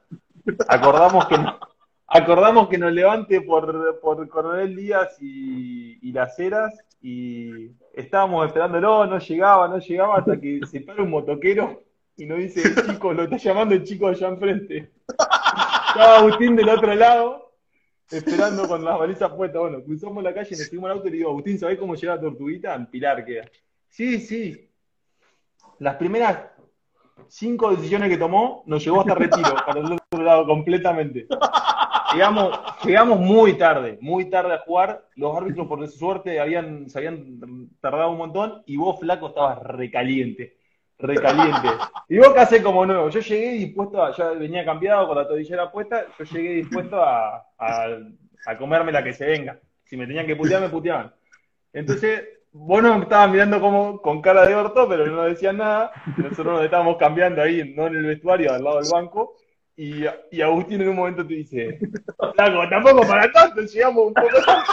[0.67, 1.35] Acordamos que,
[2.07, 9.05] acordamos que nos levante por, por Coronel Díaz y, y Las Heras y estábamos esperándolo,
[9.05, 11.83] no llegaba, no llegaba hasta que se para un motoquero
[12.19, 14.91] y nos dice, chicos, lo está llamando el chico allá enfrente.
[15.07, 17.53] Estaba Agustín del otro lado,
[18.11, 19.61] esperando con las balizas puestas.
[19.61, 22.19] Bueno, cruzamos la calle, nos subimos al auto y le digo, Agustín, ¿sabés cómo llega
[22.19, 22.75] Tortuguita?
[22.75, 23.49] En Pilar queda.
[23.87, 24.69] Sí, sí.
[25.79, 26.39] Las primeras
[27.27, 31.27] cinco decisiones que tomó nos llevó hasta Retiro, para el otro lado, completamente.
[32.13, 35.05] Llegamos, llegamos muy tarde, muy tarde a jugar.
[35.15, 39.61] Los árbitros, por su suerte, habían, se habían tardado un montón y vos, flaco, estabas
[39.63, 40.57] recaliente.
[40.97, 41.67] Recaliente.
[42.09, 43.09] Y vos haces como nuevo.
[43.09, 47.45] Yo llegué dispuesto a, ya venía cambiado con la tobillera puesta, yo llegué dispuesto a,
[47.57, 47.87] a,
[48.47, 49.59] a comerme la que se venga.
[49.85, 51.13] Si me tenían que putear, me puteaban.
[51.73, 55.91] Entonces, vos nos estabas mirando como con cara de orto, pero no decían nada.
[56.17, 59.35] Nosotros nos estábamos cambiando ahí, no en el vestuario, al lado del banco.
[59.75, 61.79] Y, y Agustín en un momento te dice,
[62.35, 64.63] Flaco, tampoco para tanto, llegamos un poco tarde.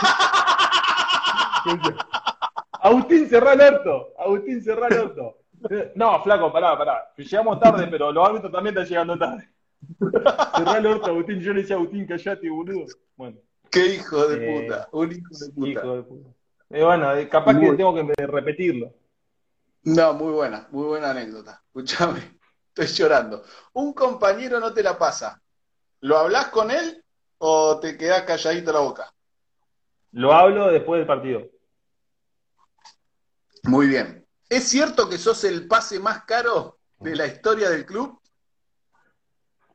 [2.81, 4.09] Agustín, cerrá el orto.
[4.19, 5.39] Agustín, cerrá el orto.
[5.95, 7.12] No, flaco, pará, pará.
[7.17, 9.49] Llegamos tarde, pero los árbitros también están llegando tarde.
[10.57, 11.41] Cerrá el orto, Agustín.
[11.41, 12.87] Yo le decía a Agustín, callate, boludo.
[13.17, 13.39] Bueno,
[13.71, 14.89] Qué hijo de Eh, puta.
[14.93, 15.69] Un hijo de puta.
[15.71, 16.29] hijo de puta.
[16.69, 18.93] Bueno, capaz que tengo que repetirlo.
[19.85, 21.63] No, muy buena, muy buena anécdota.
[21.67, 22.39] Escúchame,
[22.75, 23.45] estoy llorando.
[23.75, 25.41] Un compañero no te la pasa.
[26.01, 27.05] ¿Lo hablas con él
[27.39, 29.13] o te quedás calladito la boca?
[30.13, 31.47] Lo hablo después del partido.
[33.65, 34.27] Muy bien.
[34.49, 38.21] ¿Es cierto que sos el pase más caro de la historia del club?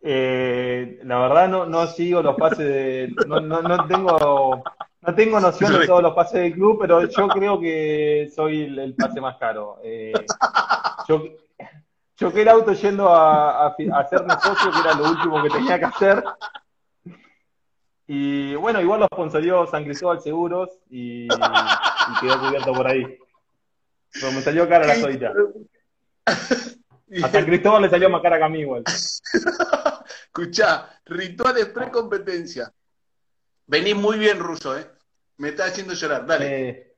[0.04, 4.64] Eh, la verdad no, no sigo los pases de, no, no, no tengo
[5.04, 8.80] no tengo noción de todos los pases del club, pero yo creo que soy el,
[8.80, 9.78] el pase más caro.
[9.84, 10.14] Eh,
[11.08, 11.24] yo
[12.16, 15.50] choqué el auto yendo a, a, fi- a hacerme socio, que era lo último que
[15.50, 16.24] tenía que hacer.
[18.08, 23.18] Y bueno, igual lo sponsorió San Cristóbal Seguros y, y quedó cubierto por ahí.
[24.14, 25.32] Pero me salió cara la solita.
[27.24, 28.84] A San Cristóbal le salió más cara que a mí igual.
[30.26, 32.72] Escuchá, rituales pre-competencia.
[33.68, 34.88] Venís muy bien, Ruso, ¿eh?
[35.38, 36.26] Me está haciendo llorar.
[36.26, 36.94] Dale, Eh,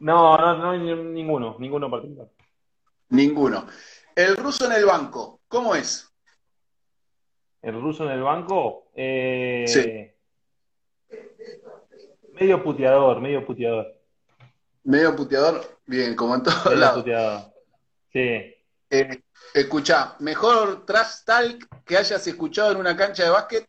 [0.00, 2.28] no, no, no, ni- ninguno, ninguno particular.
[3.10, 3.66] ninguno.
[4.14, 6.06] El ruso en el banco, ¿cómo es?
[7.62, 10.10] El ruso en el banco, eh, Sí.
[12.32, 13.96] medio puteador, medio puteador,
[14.82, 16.98] Medio puteador, bien, como en todos medio lados.
[17.02, 17.42] puteador.
[18.12, 18.54] Sí.
[18.90, 19.22] Eh,
[19.54, 23.66] escuchá, mejor trash talk que hayas escuchado en una cancha de básquet,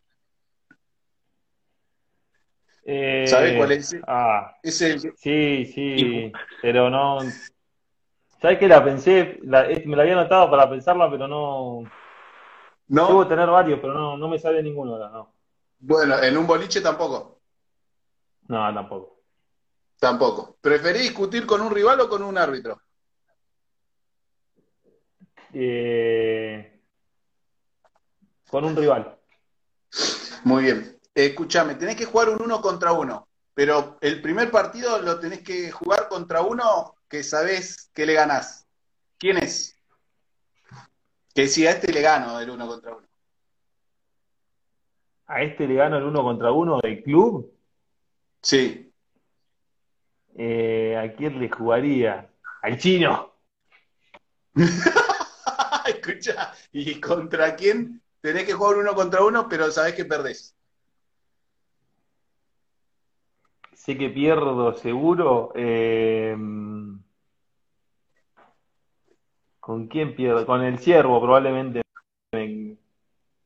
[2.84, 3.94] Eh, ¿sabés cuál es?
[4.06, 7.20] Ah, Es el que- sí, sí, pero no.
[8.40, 9.38] ¿Sabes qué la pensé?
[9.44, 11.84] La- eh, me la había anotado para pensarla, pero no.
[12.88, 13.28] Debo ¿No?
[13.28, 15.32] tener varios, pero no, no me sale ninguno ahora, no.
[15.78, 17.40] Bueno, en un boliche tampoco.
[18.48, 19.18] No, tampoco.
[19.98, 20.58] Tampoco.
[20.60, 22.82] ¿Preferís discutir con un rival o con un árbitro?
[25.52, 26.80] Eh,
[28.48, 29.18] con un rival.
[30.44, 30.98] Muy bien.
[31.14, 35.70] Escúchame, tenés que jugar un uno contra uno, pero el primer partido lo tenés que
[35.70, 38.66] jugar contra uno que sabés que le ganás.
[39.18, 39.78] ¿Quién es?
[41.34, 43.06] Que si a este le gano el uno contra uno.
[45.26, 47.52] A este le gano el uno contra uno del club.
[48.40, 48.92] Sí.
[50.34, 52.30] Eh, ¿a quién le jugaría?
[52.62, 53.34] Al chino.
[55.86, 58.02] Escucha, ¿y contra quién?
[58.20, 60.54] Tenés que jugar uno contra uno, pero sabés que perdés.
[63.74, 65.52] Sé que pierdo seguro.
[65.54, 66.36] eh,
[69.60, 70.44] ¿con quién pierdo?
[70.46, 71.82] Con el ciervo probablemente
[72.32, 72.76] me,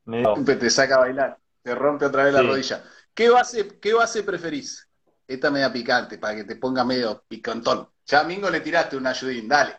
[0.05, 1.39] me- Te saca a bailar.
[1.63, 2.83] te rompe otra vez la rodilla.
[3.15, 4.89] ¿Qué base, ¿Qué base preferís?
[5.27, 7.89] Esta media picante, para que te ponga medio picantón.
[8.07, 9.77] Ya a Mingo le tiraste un ayudín, dale.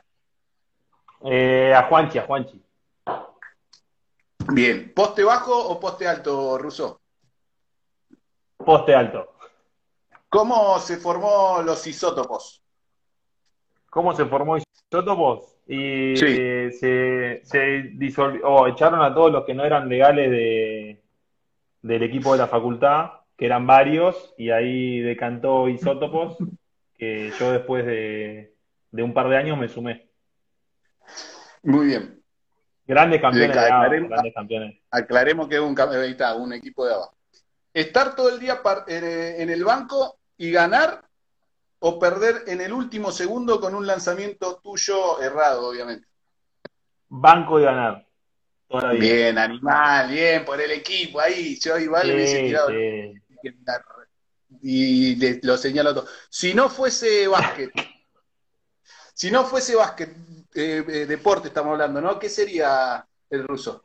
[1.24, 2.62] Eh, a Juanchi, a Juanchi.
[4.50, 7.02] Bien, ¿poste bajo o poste alto, Russo?
[8.58, 9.34] Poste alto.
[10.30, 12.62] ¿Cómo se formó los isótopos?
[13.90, 15.58] ¿Cómo se formó isótopos?
[15.68, 21.02] Y se, se disolvió, o echaron a todos los que no eran legales de,
[21.82, 26.38] del equipo de la facultad, que eran varios, y ahí decantó isótopos,
[26.98, 28.54] que yo después de,
[28.92, 30.07] de un par de años me sumé.
[31.68, 32.24] Muy bien.
[32.86, 33.58] Grandes campeones.
[33.58, 34.80] aclaremos, grandes campeones.
[34.90, 37.18] Aclaremos que es un, un equipo de abajo.
[37.74, 41.04] Estar todo el día eh, en el banco y ganar
[41.80, 46.08] o perder en el último segundo con un lanzamiento tuyo errado, obviamente.
[47.10, 48.08] Banco y ganar.
[48.98, 51.60] Bien, animal, bien, por el equipo ahí.
[51.60, 52.70] Yo igual le hubiese tirado.
[54.62, 56.08] Y lo señalo todo.
[56.30, 57.72] Si no fuese básquet,
[59.14, 60.16] si no fuese básquet,
[60.56, 62.18] eh, eh, deporte estamos hablando, ¿no?
[62.20, 63.84] ¿Qué sería el ruso?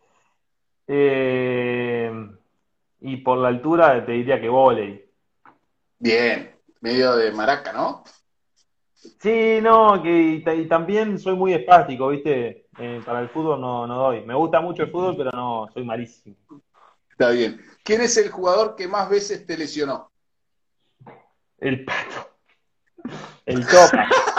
[0.87, 2.11] Eh,
[3.01, 5.11] y por la altura te diría que volei.
[5.99, 8.05] Bien, medio de maraca, ¿no?
[8.95, 12.67] Sí, no, que y, también soy muy espástico, ¿viste?
[13.05, 14.25] para el fútbol no, no doy.
[14.25, 16.37] Me gusta mucho el fútbol, pero no, soy malísimo.
[17.11, 17.61] Está bien.
[17.85, 20.11] ¿Quién es el jugador que más veces te lesionó?
[21.59, 22.31] El pato.
[23.47, 24.09] El topa.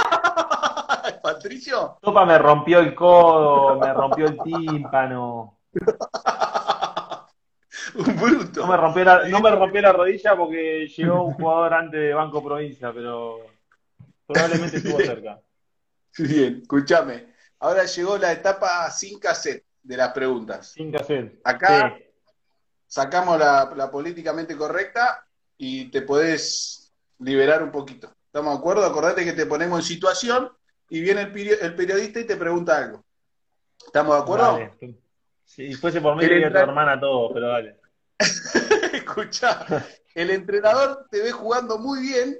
[1.43, 1.97] Patricio?
[2.01, 5.60] Topa me rompió el codo, me rompió el tímpano.
[7.95, 8.62] Un bruto.
[8.62, 12.13] No me, rompió la, no me rompió la rodilla porque llegó un jugador antes de
[12.13, 13.39] Banco Provincia, pero
[14.25, 15.41] probablemente estuvo cerca.
[16.17, 17.34] Bien, escúchame.
[17.60, 20.71] Ahora llegó la etapa sin cassette de las preguntas.
[20.71, 21.41] Sin cassette.
[21.43, 21.97] Acá
[22.88, 25.27] sacamos la, la políticamente correcta
[25.58, 28.15] y te podés liberar un poquito.
[28.27, 28.86] ¿Estamos de acuerdo?
[28.86, 30.49] Acordate que te ponemos en situación
[30.89, 33.04] y viene el, periodista y te pregunta algo.
[33.86, 34.60] ¿Estamos de acuerdo?
[35.46, 37.80] Si fuese por mí, diría tu hermana todo, pero dale.
[38.93, 39.65] Escucha,
[40.13, 42.39] el entrenador te ve jugando muy bien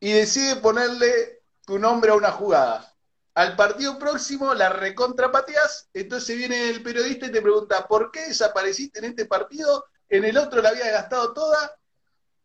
[0.00, 2.92] y decide ponerle tu nombre a una jugada.
[3.34, 9.00] Al partido próximo la recontrapateas, entonces viene el periodista y te pregunta, ¿por qué desapareciste
[9.00, 9.86] en este partido?
[10.08, 11.76] En el otro la había gastado toda,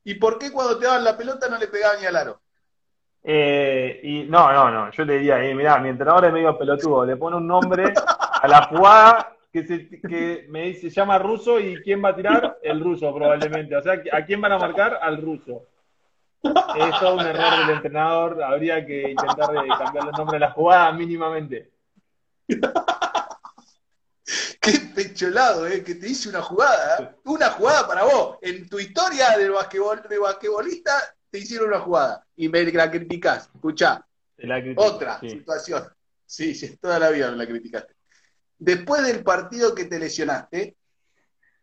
[0.03, 2.41] ¿y por qué cuando te daban la pelota no le pegaban ni al aro?
[3.23, 7.05] Eh, y no, no, no, yo le diría, eh, mirá, mi entrenador es medio pelotudo,
[7.05, 11.59] le pone un nombre a la jugada que, se, que me dice, se llama ruso
[11.59, 13.75] y quién va a tirar, el ruso probablemente.
[13.75, 14.99] O sea, ¿a quién van a marcar?
[15.01, 15.63] Al ruso.
[16.41, 20.51] Es todo un error del entrenador, habría que intentar de cambiar el nombre de la
[20.51, 21.69] jugada mínimamente.
[24.61, 28.37] Qué pecholado, eh, que te hice una jugada, una jugada para vos.
[28.41, 30.93] En tu historia del basquetbol, de basquetbolista
[31.29, 33.49] te hicieron una jugada y me la criticás.
[33.53, 34.05] Escuchá,
[34.75, 35.83] otra situación.
[36.25, 37.95] Sí, sí, toda la vida me la criticaste.
[38.57, 40.75] Después del partido que te lesionaste,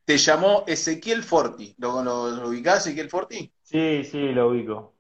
[0.05, 1.75] te llamó Ezequiel Forti.
[1.79, 3.53] ¿Lo, lo, ubicás, Ezequiel Forti?
[3.63, 4.95] Sí, sí, lo ubico.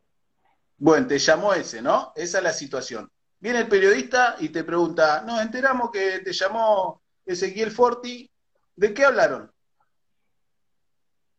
[0.78, 2.12] Bueno, te llamó ese, ¿no?
[2.14, 3.10] Esa es la situación.
[3.38, 8.30] Viene el periodista y te pregunta, nos enteramos que te llamó Ezequiel Forti.
[8.74, 9.50] ¿De qué hablaron?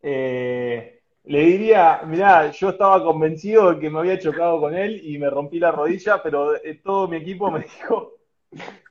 [0.02, 0.47] Eh,
[1.28, 5.30] le diría, mirá, yo estaba convencido de que me había chocado con él y me
[5.30, 8.14] rompí la rodilla, pero eh, todo mi equipo me dijo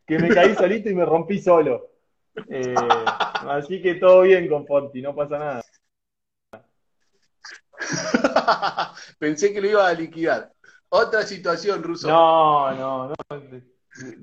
[0.06, 1.88] que me caí solito y me rompí solo.
[2.50, 2.74] Eh,
[3.48, 5.62] así que todo bien con Fonti, no pasa nada.
[9.18, 10.52] Pensé que lo iba a liquidar.
[10.90, 12.06] Otra situación, Ruso.
[12.06, 13.14] No, no, no.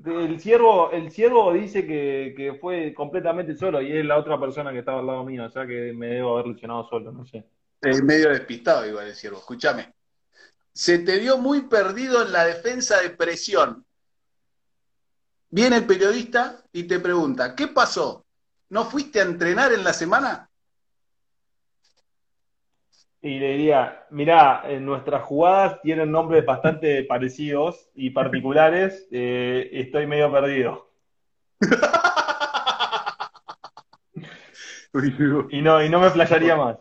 [0.06, 4.70] El ciervo, el ciervo dice que, que, fue completamente solo y es la otra persona
[4.70, 7.44] que estaba al lado mío, o sea que me debo haber lesionado solo, no sé.
[8.02, 9.38] Medio despistado, igual el ciervo.
[9.38, 9.92] Escúchame.
[10.72, 13.84] Se te vio muy perdido en la defensa de presión.
[15.50, 18.26] Viene el periodista y te pregunta, ¿qué pasó?
[18.70, 20.50] ¿No fuiste a entrenar en la semana?
[23.22, 30.06] Y le diría, mirá, en nuestras jugadas tienen nombres bastante parecidos y particulares, eh, estoy
[30.06, 30.90] medio perdido.
[35.50, 36.76] y no, y no me flasharía más.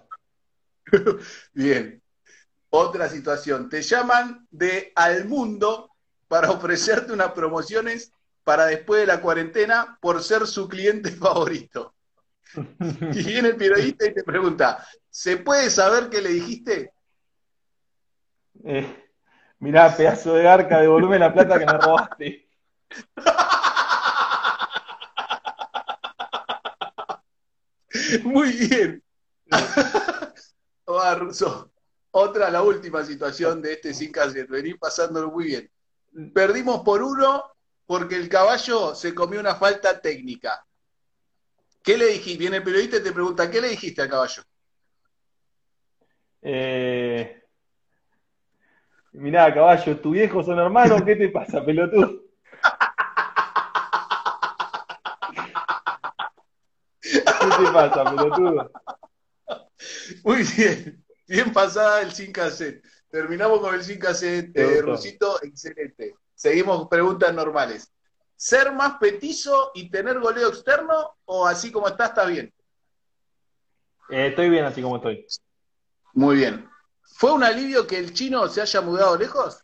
[1.54, 2.02] Bien.
[2.70, 3.70] Otra situación.
[3.70, 5.92] Te llaman de Al Mundo
[6.28, 8.12] para ofrecerte unas promociones
[8.44, 11.94] para después de la cuarentena por ser su cliente favorito.
[12.56, 16.94] Y viene el periodista y te pregunta, ¿se puede saber qué le dijiste?
[18.64, 19.10] Eh,
[19.60, 22.48] mirá, pedazo de arca, devolverme la plata que me robaste.
[28.24, 29.04] Muy bien.
[30.86, 34.50] Otra, la última situación de este sin cassette.
[34.50, 35.72] Vení pasándolo muy bien.
[36.34, 37.44] Perdimos por uno
[37.86, 40.66] porque el caballo se comió una falta técnica.
[41.82, 42.40] ¿Qué le dijiste?
[42.40, 44.44] Viene el periodista y te pregunta, ¿qué le dijiste al caballo?
[46.42, 47.44] Eh,
[49.14, 51.02] mirá, caballo, ¿tu viejo son hermanos?
[51.04, 52.22] ¿Qué te pasa, pelotudo?
[57.02, 58.72] ¿Qué te pasa, pelotudo?
[60.24, 61.04] Muy bien.
[61.28, 62.84] Bien pasada el sin cassette.
[63.10, 64.56] Terminamos con el sin cassette.
[64.58, 64.82] Eh.
[64.82, 66.16] Rusito, excelente.
[66.36, 67.92] Seguimos preguntas normales.
[68.36, 72.54] ¿Ser más petizo y tener goleo externo o así como está, está bien?
[74.10, 75.26] Eh, estoy bien así como estoy.
[76.14, 76.70] Muy bien.
[77.02, 79.64] ¿Fue un alivio que el chino se haya mudado lejos?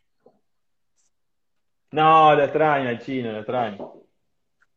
[1.91, 3.93] No, lo extraño al chino, lo extraño.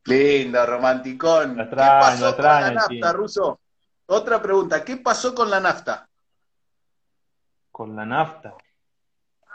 [0.05, 1.57] Lindo, romanticón.
[1.57, 3.13] Lo extraño, ¿Qué pasó lo extraño, con la nafta, chino.
[3.13, 3.61] Ruso?
[4.13, 4.85] Otra pregunta.
[4.85, 6.07] ¿Qué pasó con la nafta?
[7.71, 8.55] Con la nafta.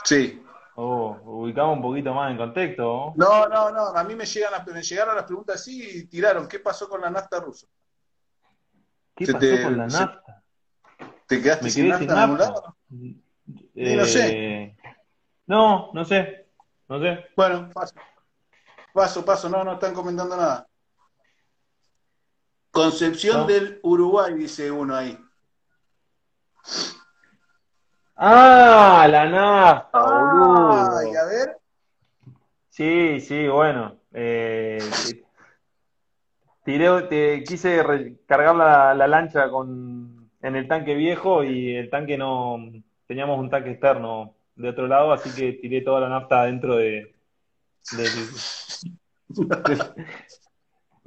[0.03, 0.43] Sí.
[0.73, 3.13] Oh, ubicamos un poquito más en contexto.
[3.15, 3.45] ¿no?
[3.45, 3.81] No, no, no.
[3.95, 6.47] A mí me, llegan las, me llegaron las preguntas así y tiraron.
[6.47, 7.67] ¿Qué pasó con la nafta ruso?
[9.15, 10.43] ¿Qué Se pasó te- con la nafta?
[11.27, 13.23] ¿Te quedaste Me sin nafta sin en algún?
[13.75, 14.77] Eh, no sé.
[15.45, 16.47] No, no sé.
[16.87, 17.25] No sé.
[17.35, 17.93] Bueno, paso.
[18.91, 19.49] Paso, paso.
[19.49, 20.67] No, no están comentando nada.
[22.77, 23.45] Concepción No.
[23.47, 25.17] del Uruguay, dice uno ahí.
[28.15, 30.97] Ah, la nafta, boludo.
[30.97, 31.57] Ay, a ver.
[32.69, 33.97] Sí, sí, bueno.
[34.13, 34.79] Eh,
[36.63, 42.17] tiré, te, quise recargar la, la lancha con, en el tanque viejo y el tanque
[42.17, 42.57] no,
[43.07, 47.15] teníamos un tanque externo de otro lado, así que tiré toda la nafta dentro de,
[47.91, 48.09] del,
[49.63, 49.79] del,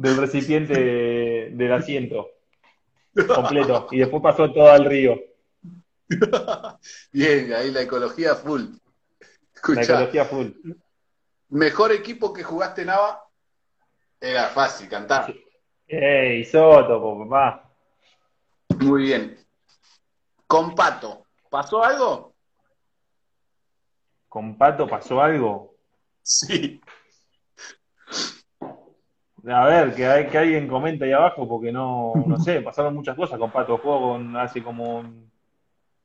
[0.01, 2.29] del recipiente de- del asiento
[3.35, 5.19] completo y después pasó todo al río.
[7.13, 8.63] Bien, ahí la ecología full.
[8.63, 10.49] La Escucha, ecología full.
[11.51, 13.25] mejor equipo que jugaste Nava.
[14.21, 15.35] Era fácil cantar.
[15.87, 17.71] ¡Ey, isótopo, papá!
[18.81, 19.37] Muy bien.
[20.47, 22.35] Con Pato, ¿pasó algo?
[24.29, 25.75] ¿Con Pato pasó algo?
[26.23, 26.81] Sí.
[29.49, 33.17] A ver, que, hay, que alguien comente ahí abajo, porque no, no sé, pasaron muchas
[33.17, 33.79] cosas con Pato.
[33.79, 35.05] Juego hace como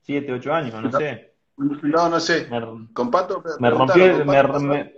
[0.02, 1.34] 7, 8 años, no sé.
[1.58, 2.48] No, no sé.
[2.50, 3.42] Me, Con Pato.
[3.60, 4.92] me rompió, el- ¿con me, me, algo?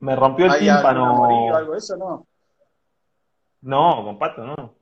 [0.00, 1.54] me rompió el ¿Hay algún tímpano.
[1.56, 1.96] algo de eso?
[1.96, 2.26] No.
[3.62, 4.74] No, con Pato no.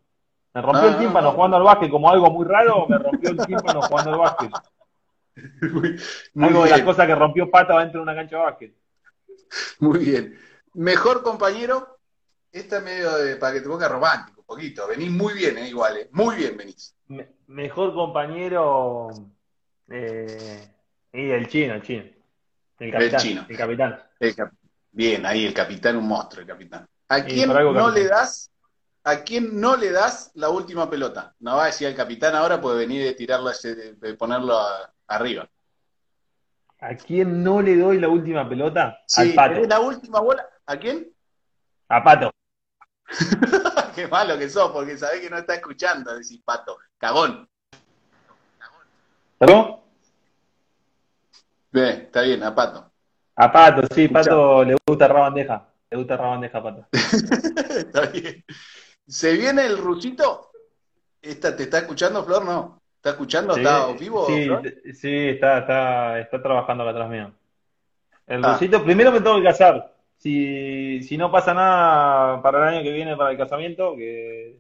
[0.55, 1.35] Me rompió el no, tímpano no.
[1.35, 4.51] jugando al básquet, como algo muy raro, me rompió el tímpano jugando al básquet.
[5.63, 5.97] Muy,
[6.35, 8.75] muy Algo de las cosas que rompió Pato dentro de una cancha de básquet.
[9.81, 10.39] muy bien.
[10.75, 11.99] Mejor compañero.
[12.53, 14.87] Esta es medio de, para que te pongas romántico, un poquito.
[14.87, 16.09] Venís muy bien, eh, igual, eh.
[16.13, 16.95] Muy bien venís.
[17.09, 19.09] Me- mejor compañero.
[19.89, 20.69] Eh,
[21.15, 22.05] y el chino, el chino.
[22.79, 23.21] El capitán.
[23.21, 23.47] chino.
[23.49, 24.03] El capitán.
[24.21, 24.53] El cap-
[24.91, 26.87] Bien, ahí el capitán, un monstruo, el capitán.
[27.09, 27.95] ¿A quién no capitán.
[27.95, 28.51] le das?
[29.05, 31.35] ¿A quién no le das la última pelota?
[31.41, 35.49] No va a decir al capitán ahora, puede venir de tirarlo, de, ponerlo a- arriba.
[36.81, 38.99] ¿A quién no le doy la última pelota?
[39.17, 39.55] Al pato.
[39.55, 40.47] ¿tenés la última bola?
[40.67, 41.11] ¿A quién?
[41.89, 42.32] A pato.
[43.95, 46.79] Qué malo que sos, porque sabés que no está escuchando, decís pato.
[46.99, 47.49] Cagón.
[49.39, 49.77] ¿Perdón?
[51.71, 52.91] Bien, está bien, a pato.
[53.37, 54.23] A pato, sí, Escuchá.
[54.25, 55.69] pato le gusta rabandeja.
[55.91, 56.87] Le gusta rabandeja pato.
[56.93, 58.45] está bien.
[59.07, 60.51] ¿Se viene el rusito?
[61.21, 62.45] ¿Esta, ¿Te está escuchando, Flor?
[62.45, 62.81] No.
[62.97, 63.57] ¿Está escuchando?
[63.57, 64.63] ¿Está Sí, vivo, sí, Flor?
[64.95, 67.33] sí, está, está, está trabajando acá atrás mío.
[68.27, 68.53] El Ah.
[68.53, 69.92] Rusito, primero me tengo que casar.
[70.23, 74.57] Si, si no pasa nada para el año que viene para el casamiento, que,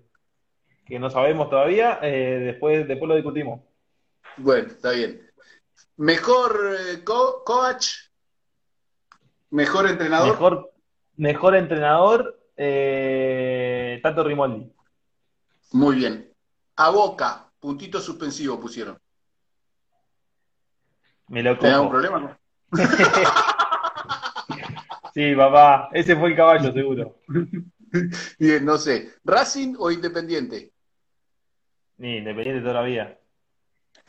[0.85, 3.61] que no sabemos todavía, eh, después, después lo discutimos.
[4.39, 5.23] Bueno, está bien.
[5.99, 7.87] Mejor eh, co- coach,
[9.51, 10.31] mejor entrenador.
[10.33, 10.73] Mejor,
[11.17, 14.69] mejor entrenador, eh, Tato Rimoldi.
[15.75, 16.29] Muy bien.
[16.75, 18.99] A Boca, puntito suspensivo pusieron.
[21.29, 22.03] Me lo ¿Tenés algún cojo.
[22.03, 22.19] problema?
[22.19, 22.39] no?
[25.15, 27.17] Sí, papá, ese fue el caballo, seguro.
[28.39, 29.11] Bien, no sé.
[29.25, 30.73] ¿Racing o Independiente?
[31.99, 33.19] Ni independiente todavía.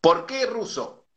[0.01, 1.07] ¿Por qué ruso?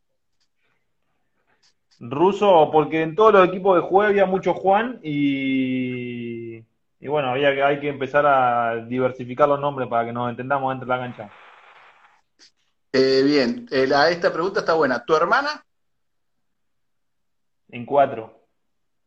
[2.01, 7.55] Ruso, porque en todos los equipos de juego había mucho Juan y, y bueno, había
[7.55, 11.01] que, hay que empezar a diversificar los nombres para que nos entendamos dentro de la
[11.07, 11.31] cancha.
[12.93, 15.05] Eh, bien, eh, la- esta pregunta está buena.
[15.05, 15.65] ¿Tu hermana?
[17.69, 18.43] En cuatro.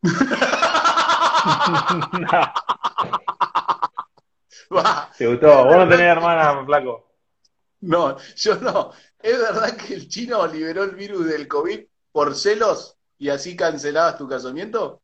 [4.72, 5.10] Va.
[5.16, 5.64] ¿Te gustó?
[5.64, 7.06] Vos no tenés hermana, flaco.
[7.80, 8.92] No, yo no.
[9.18, 11.80] ¿Es verdad que el chino liberó el virus del COVID
[12.12, 15.02] por celos y así cancelabas tu casamiento?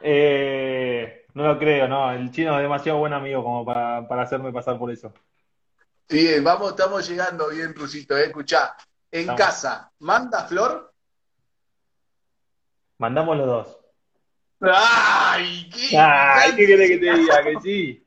[0.00, 2.12] Eh, no lo creo, no.
[2.12, 5.12] El chino es demasiado buen amigo como para, para hacerme pasar por eso.
[6.08, 8.16] Bien, vamos, estamos llegando bien, Rusito.
[8.16, 8.26] Eh.
[8.26, 8.76] Escuchá,
[9.10, 9.40] en Estamos.
[9.40, 10.92] casa, ¿manda flor?
[12.98, 13.81] Mandamos los dos.
[14.62, 15.68] ¡Ay!
[15.70, 17.42] ¿Qué, Ay, ¿qué querés que te diga?
[17.42, 18.06] Que sí.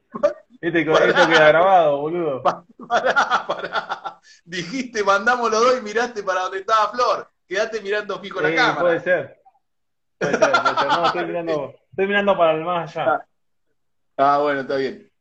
[0.62, 2.42] Este, esto queda grabado, boludo.
[2.88, 4.20] Pará, pará.
[4.44, 7.30] Dijiste, mandamos los dos y miraste para donde estaba Flor.
[7.48, 8.80] Quedaste mirando fijo la Eh, cámara.
[8.82, 9.42] puede ser.
[10.18, 10.88] Puede ser, puede ser.
[10.88, 13.26] No, estoy mirando, estoy mirando para el más allá.
[14.18, 15.12] Ah, bueno, está bien.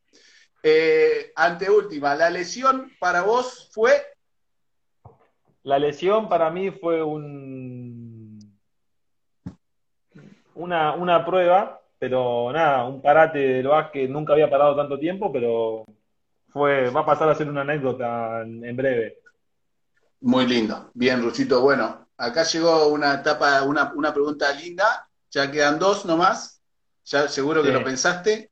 [0.62, 4.02] Eh, anteúltima, la lesión para vos fue.
[5.64, 7.83] La lesión para mí fue un
[10.54, 15.84] una, una prueba, pero nada, un parate del básquet, nunca había parado tanto tiempo, pero
[16.48, 19.18] fue, va a pasar a ser una anécdota en, en breve.
[20.20, 20.90] Muy lindo.
[20.94, 21.60] Bien, Rusito.
[21.60, 25.08] Bueno, acá llegó una etapa, una, una pregunta linda.
[25.30, 26.62] Ya quedan dos nomás.
[27.04, 27.74] Ya seguro que Sí.
[27.74, 28.50] lo pensaste.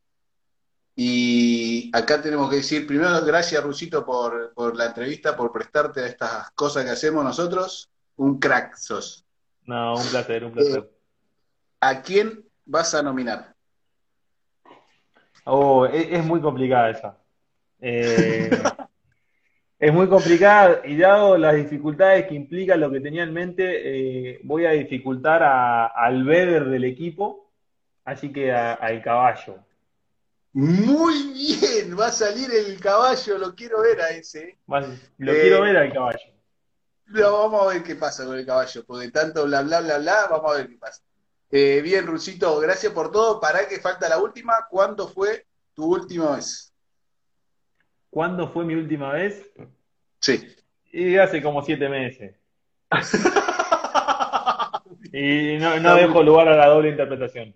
[0.95, 6.07] Y acá tenemos que decir, primero, gracias, Rusito, por, por la entrevista, por prestarte a
[6.07, 7.89] estas cosas que hacemos nosotros.
[8.17, 9.25] Un crack sos.
[9.65, 10.91] No, un placer, un placer.
[11.89, 12.27] ¿A quién
[12.65, 13.41] vas a nominar?
[15.45, 17.19] Oh, es, es muy complicada esa.
[17.81, 18.63] Eh,
[19.79, 24.41] es muy complicada y dado las dificultades que implica lo que tenía en mente, eh,
[24.45, 27.51] voy a dificultar a- al Beder del equipo,
[28.05, 29.57] así que a- al caballo.
[30.55, 34.59] Muy bien, va a salir el caballo, lo quiero ver a ese.
[35.19, 36.19] Lo Eh, quiero ver al caballo.
[37.07, 40.53] Vamos a ver qué pasa con el caballo, porque tanto bla bla bla bla, vamos
[40.53, 41.03] a ver qué pasa.
[41.55, 43.39] Eh, bien, Rusito, gracias por todo.
[43.39, 46.73] Para que falta la última, ¿cuándo fue tu última vez?
[48.09, 49.51] ¿Cuándo fue mi última vez?
[50.19, 50.57] Sí.
[50.93, 52.35] Y hace como siete meses.
[55.15, 57.55] Y no, dejo lugar a la doble interpretación.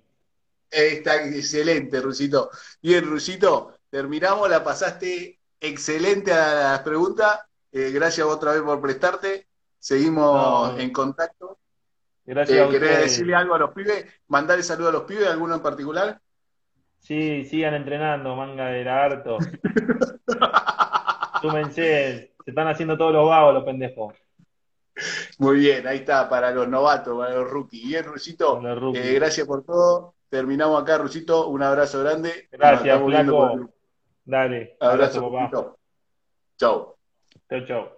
[0.70, 2.50] Está excelente, Rusito.
[2.82, 7.40] Bien, Rusito, terminamos, la pasaste excelente a las preguntas.
[7.72, 9.46] Eh, gracias otra vez por prestarte.
[9.78, 10.78] Seguimos No.
[10.78, 11.58] en contacto.
[12.26, 14.04] Gracias Eh, a ¿Querés decirle algo a los pibes?
[14.28, 16.20] ¿Mandarle saludo a los pibes, alguno en particular?
[16.98, 19.44] Sí, sigan entrenando, manga de lagartos.
[21.40, 24.14] Súmense, se están haciendo todos los vagos los pendejos.
[25.38, 27.86] Muy bien, ahí está, para los novatos, para los rookies.
[27.86, 28.60] Bien, Rusito,
[28.94, 30.14] eh, gracias por todo.
[30.28, 31.48] Terminamos acá, Rusito.
[31.48, 32.48] Un abrazo grande.
[32.50, 33.32] Gracias, flaco.
[33.32, 33.70] por
[34.24, 35.76] Dale, Abrazo, abrazo, papá.
[36.58, 36.96] Chau.
[37.48, 37.95] Chau, chau.